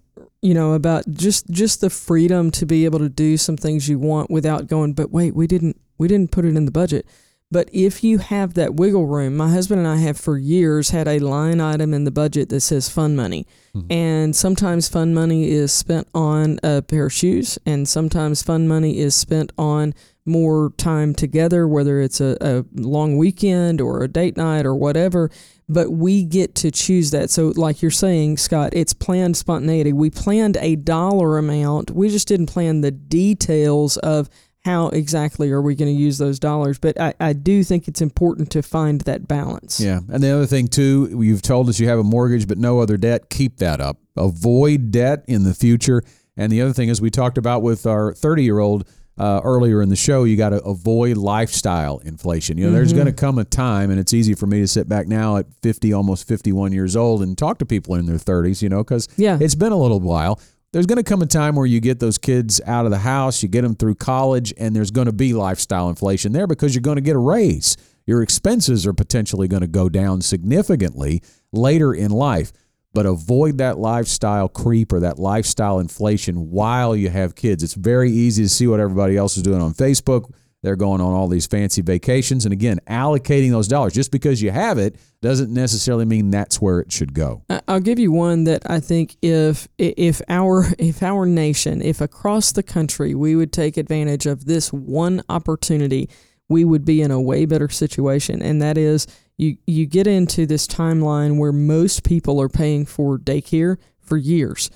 you 0.43 0.55
know 0.55 0.75
about 0.75 1.09
just 1.11 1.49
just 1.51 1.81
the 1.81 1.91
freedom 1.91 2.51
to 2.51 2.67
be 2.67 2.85
able 2.85 2.99
to 2.99 3.09
do 3.09 3.37
some 3.37 3.57
things 3.57 3.89
you 3.89 3.99
want 3.99 4.31
without 4.31 4.67
going 4.67 4.93
but 4.93 5.11
wait 5.11 5.35
we 5.35 5.47
didn't 5.47 5.79
we 5.99 6.09
didn't 6.09 6.31
put 6.31 6.45
it 6.45 6.57
in 6.57 6.65
the 6.65 6.71
budget 6.71 7.07
but 7.51 7.69
if 7.73 8.05
you 8.05 8.19
have 8.19 8.55
that 8.55 8.75
wiggle 8.75 9.07
room 9.07 9.37
my 9.37 9.49
husband 9.49 9.79
and 9.79 9.89
i 9.89 9.97
have 9.97 10.19
for 10.19 10.39
years 10.39 10.91
had 10.91 11.09
a 11.09 11.19
line 11.19 11.61
item 11.61 11.93
in 11.93 12.05
the 12.05 12.11
budget 12.11 12.49
that 12.49 12.61
says 12.61 12.89
fun 12.89 13.17
money 13.17 13.47
mm-hmm. 13.75 13.91
and 13.91 14.35
sometimes 14.35 14.89
fun 14.89 15.15
money 15.15 15.51
is 15.51 15.73
spent 15.73 16.09
on 16.15 16.59
a 16.63 16.83
pair 16.83 17.07
of 17.07 17.13
shoes 17.13 17.59
and 17.67 17.89
sometimes 17.89 18.43
fun 18.43 18.67
money 18.67 18.99
is 18.99 19.15
spent 19.15 19.53
on 19.59 19.95
more 20.27 20.73
time 20.77 21.15
together 21.15 21.67
whether 21.67 22.01
it's 22.01 22.21
a, 22.21 22.37
a 22.41 22.65
long 22.75 23.17
weekend 23.17 23.81
or 23.81 24.03
a 24.03 24.09
date 24.09 24.37
night 24.37 24.67
or 24.67 24.75
whatever 24.75 25.31
but 25.71 25.93
we 25.93 26.25
get 26.25 26.57
to 26.57 26.73
choose 26.73 27.13
that. 27.13 27.31
So, 27.31 27.53
like 27.55 27.81
you're 27.81 27.93
saying, 27.93 28.39
Scott, 28.39 28.71
it's 28.73 28.93
planned 28.93 29.37
spontaneity. 29.37 29.93
We 29.93 30.11
planned 30.11 30.57
a 30.57 30.75
dollar 30.75 31.39
amount, 31.39 31.93
we 31.93 32.09
just 32.09 32.27
didn't 32.27 32.49
plan 32.49 32.81
the 32.81 32.91
details 32.91 33.97
of 33.99 34.29
how 34.65 34.89
exactly 34.89 35.51
are 35.51 35.63
we 35.63 35.75
going 35.75 35.95
to 35.95 35.99
use 35.99 36.19
those 36.19 36.39
dollars. 36.39 36.79
But 36.79 37.01
I, 37.01 37.15
I 37.19 37.33
do 37.33 37.65
think 37.65 37.89
it's 37.89 38.03
important 38.03 38.51
to 38.53 38.63
find 38.63 39.01
that 39.03 39.27
balance. 39.27 39.81
Yeah. 39.81 40.01
And 40.13 40.23
the 40.23 40.31
other 40.31 40.47
thing, 40.47 40.69
too, 40.69 41.19
you've 41.23 41.43
told 41.43 41.69
us 41.69 41.81
you 41.81 41.89
have 41.89 41.99
a 41.99 42.05
mortgage 42.05 42.47
but 42.47 42.59
no 42.59 42.81
other 42.81 42.97
debt. 42.97 43.31
Keep 43.31 43.59
that 43.59 43.81
up. 43.81 43.99
Avoid 44.17 44.91
debt 44.91 45.25
in 45.27 45.45
the 45.45 45.55
future. 45.55 46.03
And 46.37 46.53
the 46.53 46.61
other 46.61 46.73
thing 46.73 46.89
is, 46.89 47.01
we 47.01 47.11
talked 47.11 47.39
about 47.39 47.63
with 47.63 47.87
our 47.87 48.13
30 48.13 48.45
year 48.45 48.59
old 48.59 48.87
uh, 49.19 49.41
earlier 49.45 49.83
in 49.83 49.91
the 49.91 49.97
show, 49.97 50.25
you 50.25 50.37
got 50.37 50.51
to 50.51 50.63
avoid 50.63 51.17
lifestyle 51.17 51.99
inflation. 51.99 52.57
You 52.57 52.65
know, 52.65 52.69
mm-hmm. 52.69 52.77
there's 52.77 52.93
going 52.95 53.07
to 53.07 53.13
come 53.13 53.39
a 53.39 53.45
time, 53.45 53.91
and 53.91 54.01
it's 54.01 54.15
easy 54.15 54.35
for 54.35 54.47
me 54.47 54.61
to 54.61 54.67
sit 54.67 54.89
back 54.89 55.09
now 55.09 55.37
at 55.37 55.47
50, 55.63 55.93
almost 55.93 56.27
51 56.27 56.73
years 56.73 56.97
old, 56.97 57.23
and 57.23 57.37
talk 57.37 57.59
to 57.59 57.67
people 57.67 57.97
in 57.97 58.07
their 58.07 58.17
30s. 58.17 58.63
You 58.63 58.71
know, 58.71 58.83
because 58.83 59.09
yeah. 59.17 59.37
it's 59.41 59.55
been 59.55 59.73
a 59.73 59.77
little 59.77 60.01
while. 60.01 60.41
There's 60.73 60.87
going 60.87 60.99
to 60.99 61.03
come 61.03 61.21
a 61.21 61.27
time 61.27 61.57
where 61.57 61.67
you 61.67 61.81
get 61.81 61.99
those 61.99 62.17
kids 62.17 62.61
out 62.65 62.85
of 62.85 62.93
the 62.93 62.99
house, 62.99 63.43
you 63.43 63.49
get 63.49 63.63
them 63.63 63.75
through 63.75 63.97
college, 63.97 64.55
and 64.57 64.75
there's 64.75 64.93
going 64.93 65.07
to 65.07 65.13
be 65.13 65.33
lifestyle 65.33 65.89
inflation 65.89 66.33
there 66.33 66.47
because 66.47 66.75
you're 66.75 66.83
going 66.83 66.97
to 66.97 67.03
get 67.03 67.17
a 67.17 67.21
raise. 67.21 67.77
Your 68.07 68.23
expenses 68.23 68.87
are 68.87 68.93
potentially 68.93 69.49
going 69.49 69.63
to 69.63 69.69
go 69.69 69.89
down 69.89 70.21
significantly 70.21 71.23
later 71.53 71.93
in 71.93 72.13
life 72.13 72.53
but 72.93 73.07
avoid 73.07 73.59
that 73.59 73.79
lifestyle 73.79 74.49
creep 74.49 74.93
or 74.93 75.01
that 75.01 75.19
lifestyle 75.19 75.79
inflation 75.79 76.51
while 76.51 76.97
you 76.97 77.09
have 77.09 77.35
kids. 77.35 77.63
It's 77.63 77.75
very 77.75 78.11
easy 78.11 78.43
to 78.43 78.49
see 78.49 78.67
what 78.67 78.81
everybody 78.81 79.17
else 79.17 79.37
is 79.37 79.43
doing 79.43 79.63
on 79.63 79.75
Facebook. 79.75 80.31
They're 80.63 80.77
going 80.77 81.01
on 81.01 81.15
all 81.15 81.27
these 81.27 81.47
fancy 81.47 81.81
vacations. 81.81 82.45
And 82.45 82.53
again, 82.53 82.81
allocating 82.87 83.51
those 83.51 83.67
dollars 83.67 83.95
just 83.95 84.11
because 84.11 84.43
you 84.43 84.51
have 84.51 84.77
it 84.77 84.97
doesn't 85.23 85.53
necessarily 85.53 86.05
mean 86.05 86.31
that's 86.31 86.61
where 86.61 86.81
it 86.81 86.93
should 86.93 87.15
go. 87.15 87.43
I'll 87.67 87.81
give 87.81 87.99
you 87.99 88.13
one 88.13 88.45
that 88.45 88.69
I 88.69 88.81
think 88.81 89.17
if 89.23 89.69
if 89.79 90.21
our 90.29 90.67
if 90.79 91.03
our 91.03 91.25
nation, 91.27 91.81
if 91.81 92.01
across 92.01 92.53
the 92.53 92.63
country 92.63 93.15
we 93.15 93.37
would 93.37 93.53
take 93.53 93.77
advantage 93.77 94.27
of 94.27 94.45
this 94.45 94.73
one 94.73 95.23
opportunity, 95.29 96.11
we 96.49 96.65
would 96.65 96.85
be 96.85 97.01
in 97.01 97.11
a 97.11 97.21
way 97.21 97.47
better 97.47 97.69
situation. 97.69 98.43
And 98.43 98.61
that 98.61 98.77
is 98.77 99.07
you 99.39 99.57
you 99.67 99.87
get 99.87 100.07
into 100.07 100.45
this 100.45 100.67
timeline 100.67 101.39
where 101.39 101.53
most 101.53 102.05
people 102.05 102.41
are 102.41 102.51
paying 102.51 102.85
for 102.85 103.19
daycare 103.19 103.79
for 103.99 104.19
years. 104.19 104.71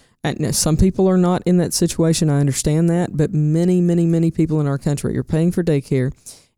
Some 0.53 0.77
people 0.77 1.09
are 1.09 1.19
not 1.19 1.43
in 1.45 1.59
that 1.59 1.75
situation. 1.75 2.31
I 2.31 2.41
understand 2.41 2.89
that, 2.91 3.17
but 3.17 3.35
many, 3.35 3.81
many, 3.81 4.07
many 4.07 4.31
people 4.31 4.61
in 4.61 4.67
our 4.67 4.79
country 4.79 5.17
are 5.19 5.23
paying 5.23 5.53
for 5.53 5.63
daycare, 5.63 6.13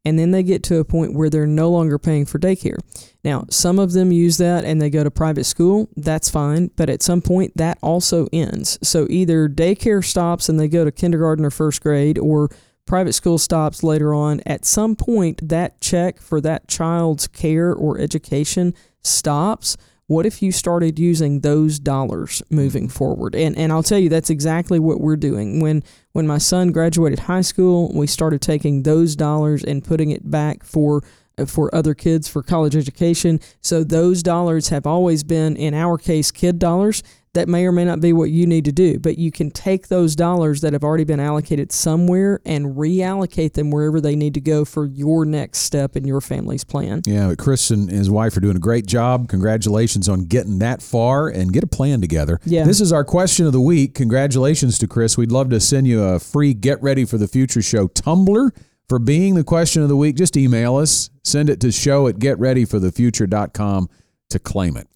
and 0.05 0.17
then 0.17 0.31
they 0.31 0.45
get 0.45 0.63
to 0.65 0.79
a 0.79 0.85
point 0.85 1.15
where 1.15 1.29
they're 1.29 1.49
no 1.49 1.69
longer 1.69 1.99
paying 1.99 2.27
for 2.27 2.39
daycare. 2.39 2.79
Now, 3.25 3.45
some 3.51 3.81
of 3.81 3.93
them 3.93 4.13
use 4.13 4.37
that 4.37 4.65
and 4.65 4.81
they 4.81 4.89
go 4.89 5.03
to 5.03 5.11
private 5.11 5.45
school. 5.45 5.89
That's 5.97 6.31
fine, 6.31 6.71
but 6.77 6.89
at 6.89 7.03
some 7.03 7.21
point 7.21 7.57
that 7.57 7.77
also 7.83 8.29
ends. 8.33 8.79
So 8.83 9.09
either 9.11 9.49
daycare 9.49 10.05
stops 10.05 10.49
and 10.49 10.61
they 10.61 10.69
go 10.69 10.85
to 10.85 10.93
kindergarten 10.93 11.45
or 11.45 11.51
first 11.51 11.83
grade, 11.83 12.19
or 12.19 12.51
private 12.87 13.15
school 13.15 13.37
stops 13.37 13.83
later 13.83 14.15
on, 14.15 14.41
at 14.47 14.65
some 14.65 14.95
point 14.95 15.49
that 15.49 15.81
check 15.81 16.21
for 16.21 16.41
that 16.41 16.69
child's 16.69 17.27
care 17.27 17.75
or 17.75 17.99
education 17.99 18.75
stops. 19.03 19.77
What 20.09 20.25
if 20.25 20.41
you 20.41 20.53
started 20.53 20.99
using 20.99 21.41
those 21.41 21.79
dollars 21.81 22.43
moving 22.49 22.85
mm-hmm. 22.85 22.93
forward? 22.93 23.35
And 23.35 23.57
and 23.57 23.73
I'll 23.73 23.83
tell 23.83 23.99
you 23.99 24.09
that's 24.09 24.31
exactly 24.31 24.79
what 24.79 25.01
we're 25.01 25.17
doing. 25.17 25.61
When 25.61 25.83
when 26.13 26.27
my 26.27 26.39
son 26.39 26.73
graduated 26.73 27.21
high 27.21 27.41
school, 27.41 27.91
we 27.95 28.07
started 28.07 28.41
taking 28.41 28.83
those 28.83 29.17
dollars 29.17 29.65
and 29.65 29.85
putting 29.85 30.11
it 30.11 30.31
back 30.31 30.63
for 30.63 31.03
uh, 31.39 31.45
for 31.45 31.75
other 31.75 31.95
kids 31.95 32.29
for 32.29 32.43
college 32.43 32.77
education. 32.77 33.41
So 33.61 33.83
those 33.83 34.23
dollars 34.23 34.69
have 34.69 34.87
always 34.87 35.25
been 35.25 35.57
in 35.57 35.75
our 35.75 35.99
case 35.99 36.31
kid 36.31 36.59
dollars 36.59 37.03
that 37.37 37.49
may 37.49 37.67
or 37.67 37.73
may 37.73 37.85
not 37.85 38.01
be 38.01 38.13
what 38.13 38.31
you 38.31 38.47
need 38.47 38.65
to 38.65 38.73
do, 38.73 38.99
but 38.99 39.19
you 39.19 39.31
can 39.31 39.51
take 39.51 39.89
those 39.89 40.17
dollars 40.17 40.63
that 40.63 40.73
have 40.73 40.83
already 40.83 41.05
been 41.05 41.21
allocated 41.21 41.71
somewhere 41.71 42.41
and 42.45 42.77
reallocate 42.77 43.53
them 43.53 43.71
wherever 43.71 44.01
they 44.01 44.17
need 44.17 44.35
to 44.35 44.41
go 44.41 44.65
for 44.65 44.87
your 44.87 45.25
next 45.25 45.59
step 45.59 45.97
in 45.97 46.07
your 46.07 46.21
family's 46.21 46.65
plan. 46.65 47.03
Yeah, 47.07 47.35
Chris 47.39 47.71
and 47.71 47.91
his 47.91 48.11
wife 48.11 48.37
are 48.37 48.41
doing 48.41 48.57
a 48.57 48.61
great 48.61 48.87
job. 48.87 49.29
Congratulations 49.29 50.09
on 50.09 50.25
getting 50.25 50.59
that 50.61 50.83
far 50.83 51.29
and 51.29 51.53
get 51.53 51.63
a 51.63 51.67
plan 51.67 52.01
together. 52.01 52.41
Yeah. 52.45 52.65
This 52.65 52.81
is 52.81 52.91
our 52.91 53.05
question 53.05 53.47
of 53.47 53.53
the 53.53 53.61
week. 53.61 53.95
Congratulations 53.95 54.79
to 54.79 54.89
Chris. 54.89 55.19
We'd 55.19 55.31
love 55.31 55.51
to 55.51 55.61
send 55.61 55.87
you 55.87 56.03
a 56.03 56.19
free 56.19 56.55
Get 56.55 56.83
Ready 56.83 57.05
for 57.05 57.19
the 57.19 57.29
Future 57.29 57.63
show 57.63 57.87
tumbler 57.89 58.53
for 58.89 58.99
being 58.99 59.35
the 59.35 59.45
question 59.45 59.83
of 59.83 59.91
the 59.91 59.97
week. 59.97 60.17
Just 60.17 60.37
email 60.39 60.77
us, 60.77 61.11
send 61.23 61.51
it 61.51 61.61
to 61.61 61.71
show 61.71 62.09
at 62.09 62.17
getreadyforthefuture.com 62.17 63.89
to 64.31 64.39
claim 64.39 64.77
it. 64.77 64.89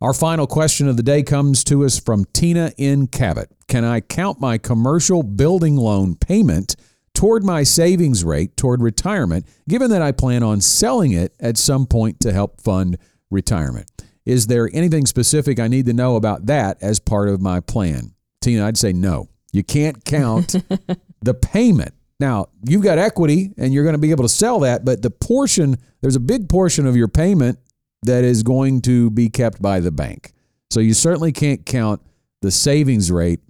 Our 0.00 0.14
final 0.14 0.46
question 0.46 0.86
of 0.86 0.96
the 0.96 1.02
day 1.02 1.24
comes 1.24 1.64
to 1.64 1.84
us 1.84 1.98
from 1.98 2.24
Tina 2.26 2.70
in 2.78 3.08
Cabot. 3.08 3.50
Can 3.66 3.84
I 3.84 3.98
count 3.98 4.40
my 4.40 4.56
commercial 4.56 5.24
building 5.24 5.76
loan 5.76 6.14
payment 6.14 6.76
toward 7.14 7.42
my 7.42 7.64
savings 7.64 8.22
rate 8.22 8.56
toward 8.56 8.80
retirement, 8.80 9.44
given 9.68 9.90
that 9.90 10.00
I 10.00 10.12
plan 10.12 10.44
on 10.44 10.60
selling 10.60 11.10
it 11.10 11.34
at 11.40 11.58
some 11.58 11.84
point 11.84 12.20
to 12.20 12.32
help 12.32 12.60
fund 12.60 12.96
retirement? 13.28 13.90
Is 14.24 14.46
there 14.46 14.70
anything 14.72 15.04
specific 15.04 15.58
I 15.58 15.66
need 15.66 15.86
to 15.86 15.92
know 15.92 16.14
about 16.14 16.46
that 16.46 16.80
as 16.80 17.00
part 17.00 17.28
of 17.28 17.42
my 17.42 17.58
plan? 17.58 18.14
Tina, 18.40 18.68
I'd 18.68 18.78
say 18.78 18.92
no. 18.92 19.28
You 19.50 19.64
can't 19.64 20.04
count 20.04 20.54
the 21.22 21.34
payment. 21.34 21.92
Now, 22.20 22.50
you've 22.62 22.84
got 22.84 22.98
equity 22.98 23.52
and 23.58 23.74
you're 23.74 23.82
going 23.82 23.94
to 23.94 23.98
be 23.98 24.12
able 24.12 24.24
to 24.24 24.28
sell 24.28 24.60
that, 24.60 24.84
but 24.84 25.02
the 25.02 25.10
portion, 25.10 25.76
there's 26.02 26.14
a 26.14 26.20
big 26.20 26.48
portion 26.48 26.86
of 26.86 26.94
your 26.94 27.08
payment 27.08 27.58
that 28.02 28.24
is 28.24 28.42
going 28.42 28.80
to 28.82 29.10
be 29.10 29.28
kept 29.28 29.60
by 29.60 29.80
the 29.80 29.90
bank. 29.90 30.32
So 30.70 30.80
you 30.80 30.94
certainly 30.94 31.32
can't 31.32 31.64
count 31.64 32.00
the 32.42 32.50
savings 32.50 33.10
rate 33.10 33.40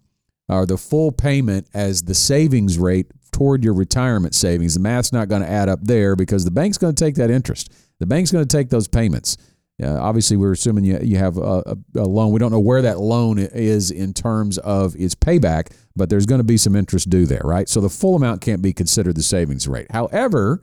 or 0.49 0.65
the 0.65 0.79
full 0.79 1.13
payment 1.13 1.69
as 1.75 2.03
the 2.03 2.15
savings 2.15 2.79
rate 2.79 3.07
toward 3.33 3.63
your 3.63 3.75
retirement 3.75 4.35
savings. 4.35 4.75
The 4.75 4.81
math's 4.81 5.13
not 5.13 5.29
going 5.29 5.43
to 5.43 5.49
add 5.49 5.69
up 5.69 5.81
there 5.83 6.17
because 6.17 6.45
the 6.45 6.51
bank's 6.51 6.79
going 6.79 6.95
to 6.95 7.05
take 7.05 7.17
that 7.17 7.31
interest. 7.31 7.73
The 7.99 8.07
bank's 8.07 8.33
going 8.33 8.47
to 8.47 8.57
take 8.57 8.71
those 8.71 8.89
payments. 8.89 9.37
Uh, 9.81 9.97
obviously, 10.01 10.37
we're 10.37 10.53
assuming 10.53 10.85
you, 10.85 10.99
you 11.03 11.19
have 11.19 11.37
a, 11.37 11.77
a, 11.95 12.03
loan. 12.03 12.33
We 12.33 12.41
don't 12.41 12.51
know 12.51 12.59
where 12.59 12.83
that 12.83 12.99
loan 12.99 13.39
is 13.39 13.93
in 13.93 14.13
terms 14.13 14.59
of 14.59 14.97
its 14.97 15.15
payback, 15.15 15.73
but 15.95 16.11
there's 16.11 16.27
going 16.27 16.41
to 16.41 16.45
be 16.45 16.57
some 16.57 16.75
interest 16.75 17.11
due 17.11 17.27
there, 17.27 17.43
right? 17.45 17.69
So 17.69 17.81
the 17.81 17.89
full 17.89 18.17
amount 18.17 18.41
can't 18.41 18.61
be 18.61 18.73
considered 18.73 19.15
the 19.15 19.23
savings 19.23 19.69
rate. 19.69 19.87
However, 19.93 20.63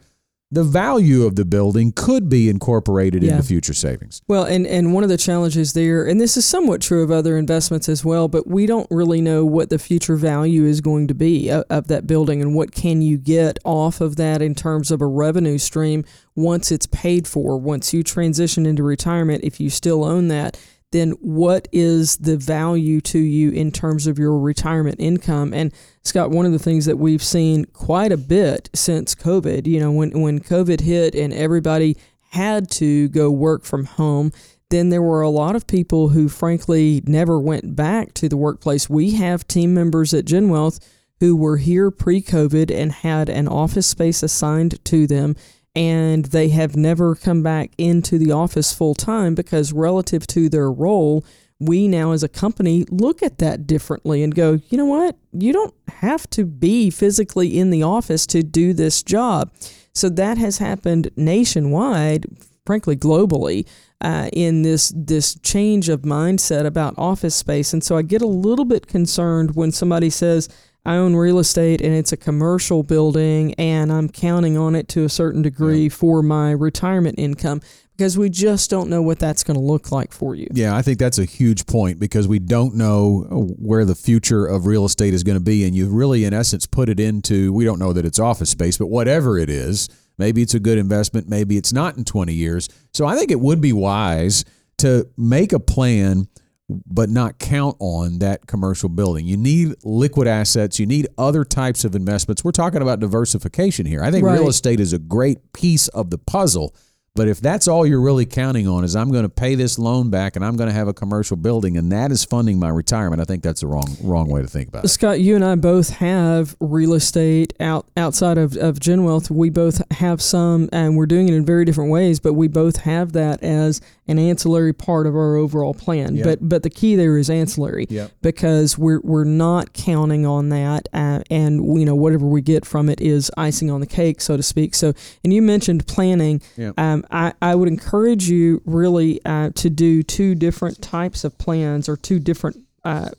the 0.55 0.63
value 0.63 1.25
of 1.25 1.35
the 1.35 1.43
building 1.43 1.91
could 1.91 2.29
be 2.29 2.47
incorporated 2.47 3.21
yeah. 3.21 3.31
into 3.31 3.43
future 3.43 3.73
savings. 3.73 4.21
Well, 4.27 4.45
and, 4.45 4.65
and 4.65 4.93
one 4.93 5.03
of 5.03 5.09
the 5.09 5.17
challenges 5.17 5.73
there, 5.73 6.07
and 6.07 6.19
this 6.19 6.37
is 6.37 6.45
somewhat 6.45 6.81
true 6.81 7.03
of 7.03 7.11
other 7.11 7.37
investments 7.37 7.89
as 7.89 8.05
well, 8.05 8.29
but 8.29 8.47
we 8.47 8.65
don't 8.65 8.87
really 8.89 9.19
know 9.19 9.43
what 9.43 9.69
the 9.69 9.77
future 9.77 10.15
value 10.15 10.63
is 10.63 10.79
going 10.79 11.09
to 11.09 11.13
be 11.13 11.49
of, 11.49 11.65
of 11.69 11.87
that 11.89 12.07
building 12.07 12.41
and 12.41 12.55
what 12.55 12.71
can 12.71 13.01
you 13.01 13.17
get 13.17 13.59
off 13.65 13.99
of 13.99 14.15
that 14.15 14.41
in 14.41 14.55
terms 14.55 14.91
of 14.91 15.01
a 15.01 15.05
revenue 15.05 15.57
stream 15.57 16.05
once 16.35 16.71
it's 16.71 16.87
paid 16.87 17.27
for, 17.27 17.57
once 17.57 17.93
you 17.93 18.01
transition 18.01 18.65
into 18.65 18.81
retirement, 18.81 19.43
if 19.43 19.59
you 19.59 19.69
still 19.69 20.05
own 20.05 20.29
that 20.29 20.57
then 20.95 21.11
what 21.19 21.67
is 21.73 22.15
the 22.17 22.37
value 22.37 23.01
to 23.01 23.19
you 23.19 23.51
in 23.51 23.69
terms 23.69 24.07
of 24.07 24.17
your 24.17 24.39
retirement 24.39 24.95
income? 24.97 25.53
And 25.53 25.73
Scott, 26.03 26.31
one 26.31 26.45
of 26.45 26.53
the 26.53 26.59
things 26.59 26.85
that 26.85 26.97
we've 26.97 27.21
seen 27.21 27.65
quite 27.65 28.13
a 28.13 28.17
bit 28.17 28.69
since 28.73 29.13
COVID, 29.13 29.67
you 29.67 29.79
know, 29.79 29.91
when, 29.91 30.21
when 30.21 30.39
COVID 30.39 30.79
hit 30.79 31.13
and 31.13 31.33
everybody 31.33 31.97
had 32.31 32.71
to 32.71 33.09
go 33.09 33.29
work 33.29 33.65
from 33.65 33.83
home, 33.83 34.31
then 34.69 34.89
there 34.89 35.01
were 35.01 35.21
a 35.21 35.29
lot 35.29 35.55
of 35.55 35.67
people 35.67 36.09
who 36.09 36.29
frankly 36.29 37.03
never 37.05 37.39
went 37.39 37.75
back 37.75 38.13
to 38.13 38.29
the 38.29 38.37
workplace. 38.37 38.89
We 38.89 39.11
have 39.11 39.47
team 39.47 39.73
members 39.73 40.13
at 40.13 40.25
GenWealth 40.25 40.79
who 41.19 41.35
were 41.35 41.57
here 41.57 41.91
pre 41.91 42.21
COVID 42.21 42.73
and 42.73 42.91
had 42.91 43.29
an 43.29 43.47
office 43.47 43.87
space 43.87 44.23
assigned 44.23 44.83
to 44.85 45.07
them 45.07 45.35
and 45.75 46.25
they 46.25 46.49
have 46.49 46.75
never 46.75 47.15
come 47.15 47.43
back 47.43 47.71
into 47.77 48.17
the 48.17 48.31
office 48.31 48.73
full 48.73 48.95
time 48.95 49.35
because 49.35 49.73
relative 49.73 50.25
to 50.27 50.49
their 50.49 50.71
role 50.71 51.25
we 51.59 51.87
now 51.87 52.11
as 52.11 52.23
a 52.23 52.29
company 52.29 52.85
look 52.89 53.23
at 53.23 53.37
that 53.37 53.65
differently 53.65 54.21
and 54.23 54.35
go 54.35 54.59
you 54.69 54.77
know 54.77 54.85
what 54.85 55.15
you 55.33 55.53
don't 55.53 55.73
have 55.87 56.29
to 56.29 56.45
be 56.45 56.89
physically 56.89 57.57
in 57.57 57.69
the 57.69 57.83
office 57.83 58.25
to 58.25 58.43
do 58.43 58.73
this 58.73 59.01
job 59.03 59.53
so 59.93 60.09
that 60.09 60.37
has 60.37 60.57
happened 60.57 61.09
nationwide 61.15 62.25
frankly 62.65 62.95
globally 62.95 63.65
uh, 64.01 64.29
in 64.33 64.61
this 64.61 64.93
this 64.95 65.35
change 65.39 65.89
of 65.89 66.01
mindset 66.01 66.65
about 66.65 66.93
office 66.97 67.35
space. 67.35 67.73
And 67.73 67.83
so 67.83 67.97
I 67.97 68.01
get 68.01 68.21
a 68.21 68.27
little 68.27 68.65
bit 68.65 68.87
concerned 68.87 69.55
when 69.55 69.71
somebody 69.71 70.09
says, 70.09 70.49
I 70.85 70.97
own 70.97 71.15
real 71.15 71.39
estate 71.39 71.81
and 71.81 71.93
it's 71.93 72.11
a 72.11 72.17
commercial 72.17 72.83
building 72.83 73.53
and 73.55 73.91
I'm 73.91 74.07
counting 74.07 74.57
on 74.57 74.75
it 74.75 74.87
to 74.89 75.03
a 75.03 75.09
certain 75.09 75.41
degree 75.41 75.83
yeah. 75.83 75.89
for 75.89 76.21
my 76.21 76.51
retirement 76.51 77.17
income 77.17 77.61
because 77.97 78.17
we 78.17 78.29
just 78.29 78.69
don't 78.69 78.89
know 78.89 79.01
what 79.01 79.17
that's 79.17 79.43
going 79.43 79.55
to 79.55 79.63
look 79.63 79.91
like 79.91 80.11
for 80.11 80.35
you. 80.35 80.47
Yeah, 80.51 80.75
I 80.75 80.81
think 80.81 80.99
that's 80.99 81.17
a 81.17 81.25
huge 81.25 81.65
point 81.65 81.99
because 81.99 82.27
we 82.27 82.39
don't 82.39 82.75
know 82.75 83.25
where 83.57 83.85
the 83.85 83.95
future 83.95 84.45
of 84.45 84.65
real 84.65 84.85
estate 84.85 85.13
is 85.13 85.23
going 85.23 85.37
to 85.37 85.43
be. 85.43 85.65
And 85.65 85.75
you 85.75 85.89
really, 85.89 86.25
in 86.25 86.33
essence, 86.33 86.67
put 86.67 86.89
it 86.89 86.99
into 86.99 87.53
we 87.53 87.63
don't 87.63 87.79
know 87.79 87.93
that 87.93 88.05
it's 88.05 88.19
office 88.19 88.49
space, 88.49 88.77
but 88.77 88.87
whatever 88.87 89.39
it 89.39 89.49
is, 89.49 89.87
maybe 90.17 90.41
it's 90.41 90.53
a 90.53 90.59
good 90.59 90.77
investment, 90.77 91.29
maybe 91.29 91.57
it's 91.57 91.73
not 91.73 91.97
in 91.97 92.03
20 92.03 92.33
years. 92.33 92.69
So 92.93 93.05
I 93.05 93.15
think 93.15 93.31
it 93.31 93.39
would 93.39 93.61
be 93.61 93.73
wise 93.73 94.43
to 94.79 95.07
make 95.17 95.53
a 95.53 95.59
plan 95.59 96.27
but 96.69 97.09
not 97.09 97.37
count 97.37 97.75
on 97.79 98.19
that 98.19 98.47
commercial 98.47 98.89
building. 98.89 99.25
You 99.25 99.37
need 99.37 99.75
liquid 99.83 100.27
assets, 100.27 100.79
you 100.79 100.85
need 100.85 101.07
other 101.17 101.45
types 101.45 101.85
of 101.85 101.95
investments. 101.95 102.43
We're 102.43 102.51
talking 102.51 102.81
about 102.81 102.99
diversification 102.99 103.85
here. 103.85 104.03
I 104.03 104.11
think 104.11 104.25
right. 104.25 104.39
real 104.39 104.49
estate 104.49 104.79
is 104.79 104.93
a 104.93 104.99
great 104.99 105.53
piece 105.53 105.87
of 105.89 106.09
the 106.09 106.17
puzzle 106.17 106.75
but 107.15 107.29
if 107.29 107.39
that's 107.39 107.67
all 107.67 107.85
you're 107.85 108.01
really 108.01 108.25
counting 108.25 108.67
on 108.67 108.83
is 108.83 108.95
I'm 108.95 109.11
going 109.11 109.23
to 109.23 109.29
pay 109.29 109.55
this 109.55 109.79
loan 109.79 110.09
back 110.09 110.35
and 110.35 110.43
I'm 110.43 110.57
going 110.57 110.67
to 110.67 110.73
have 110.73 110.89
a 110.89 110.93
commercial 110.93 111.37
building 111.37 111.77
and 111.77 111.91
that 111.93 112.11
is 112.11 112.25
funding 112.25 112.59
my 112.59 112.69
retirement, 112.69 113.21
I 113.21 113.25
think 113.25 113.41
that's 113.41 113.61
the 113.61 113.67
wrong 113.67 113.95
wrong 114.03 114.29
way 114.29 114.41
to 114.41 114.47
think 114.47 114.67
about 114.67 114.85
it. 114.85 114.89
Scott, 114.89 115.21
you 115.21 115.35
and 115.35 115.43
I 115.43 115.55
both 115.55 115.89
have 115.91 116.55
real 116.59 116.93
estate 116.93 117.53
out 117.59 117.87
outside 117.95 118.37
of, 118.37 118.57
of 118.57 118.79
GenWealth. 118.79 119.31
We 119.31 119.49
both 119.49 119.81
have 119.93 120.21
some 120.21 120.69
and 120.73 120.97
we're 120.97 121.05
doing 121.05 121.29
it 121.29 121.33
in 121.33 121.45
very 121.45 121.63
different 121.63 121.89
ways, 121.89 122.19
but 122.19 122.33
we 122.33 122.49
both 122.49 122.77
have 122.81 123.13
that 123.13 123.41
as 123.41 123.79
an 124.07 124.19
ancillary 124.19 124.73
part 124.73 125.07
of 125.07 125.15
our 125.15 125.35
overall 125.35 125.73
plan. 125.73 126.15
Yep. 126.15 126.25
But 126.25 126.49
but 126.49 126.63
the 126.63 126.69
key 126.69 126.95
there 126.95 127.17
is 127.17 127.29
ancillary 127.29 127.87
yep. 127.89 128.11
because 128.21 128.77
we're 128.77 129.01
we're 129.01 129.23
not 129.23 129.73
counting 129.73 130.25
on 130.25 130.49
that, 130.49 130.87
uh, 130.93 131.21
and 131.31 131.79
you 131.79 131.85
know 131.85 131.95
whatever 131.95 132.25
we 132.25 132.41
get 132.41 132.65
from 132.65 132.89
it 132.89 133.01
is 133.01 133.31
icing 133.37 133.71
on 133.71 133.79
the 133.79 133.87
cake, 133.87 134.21
so 134.21 134.37
to 134.37 134.43
speak. 134.43 134.75
So 134.75 134.93
and 135.23 135.33
you 135.33 135.41
mentioned 135.41 135.87
planning. 135.87 136.41
Yep. 136.57 136.79
Um, 136.79 137.04
I 137.11 137.33
I 137.41 137.55
would 137.55 137.67
encourage 137.67 138.29
you 138.29 138.61
really 138.65 139.19
uh, 139.25 139.51
to 139.55 139.69
do 139.69 140.03
two 140.03 140.35
different 140.35 140.81
types 140.81 141.23
of 141.23 141.37
plans 141.37 141.87
or 141.89 141.97
two 141.97 142.19
different 142.19 142.57
uh, 142.85 143.09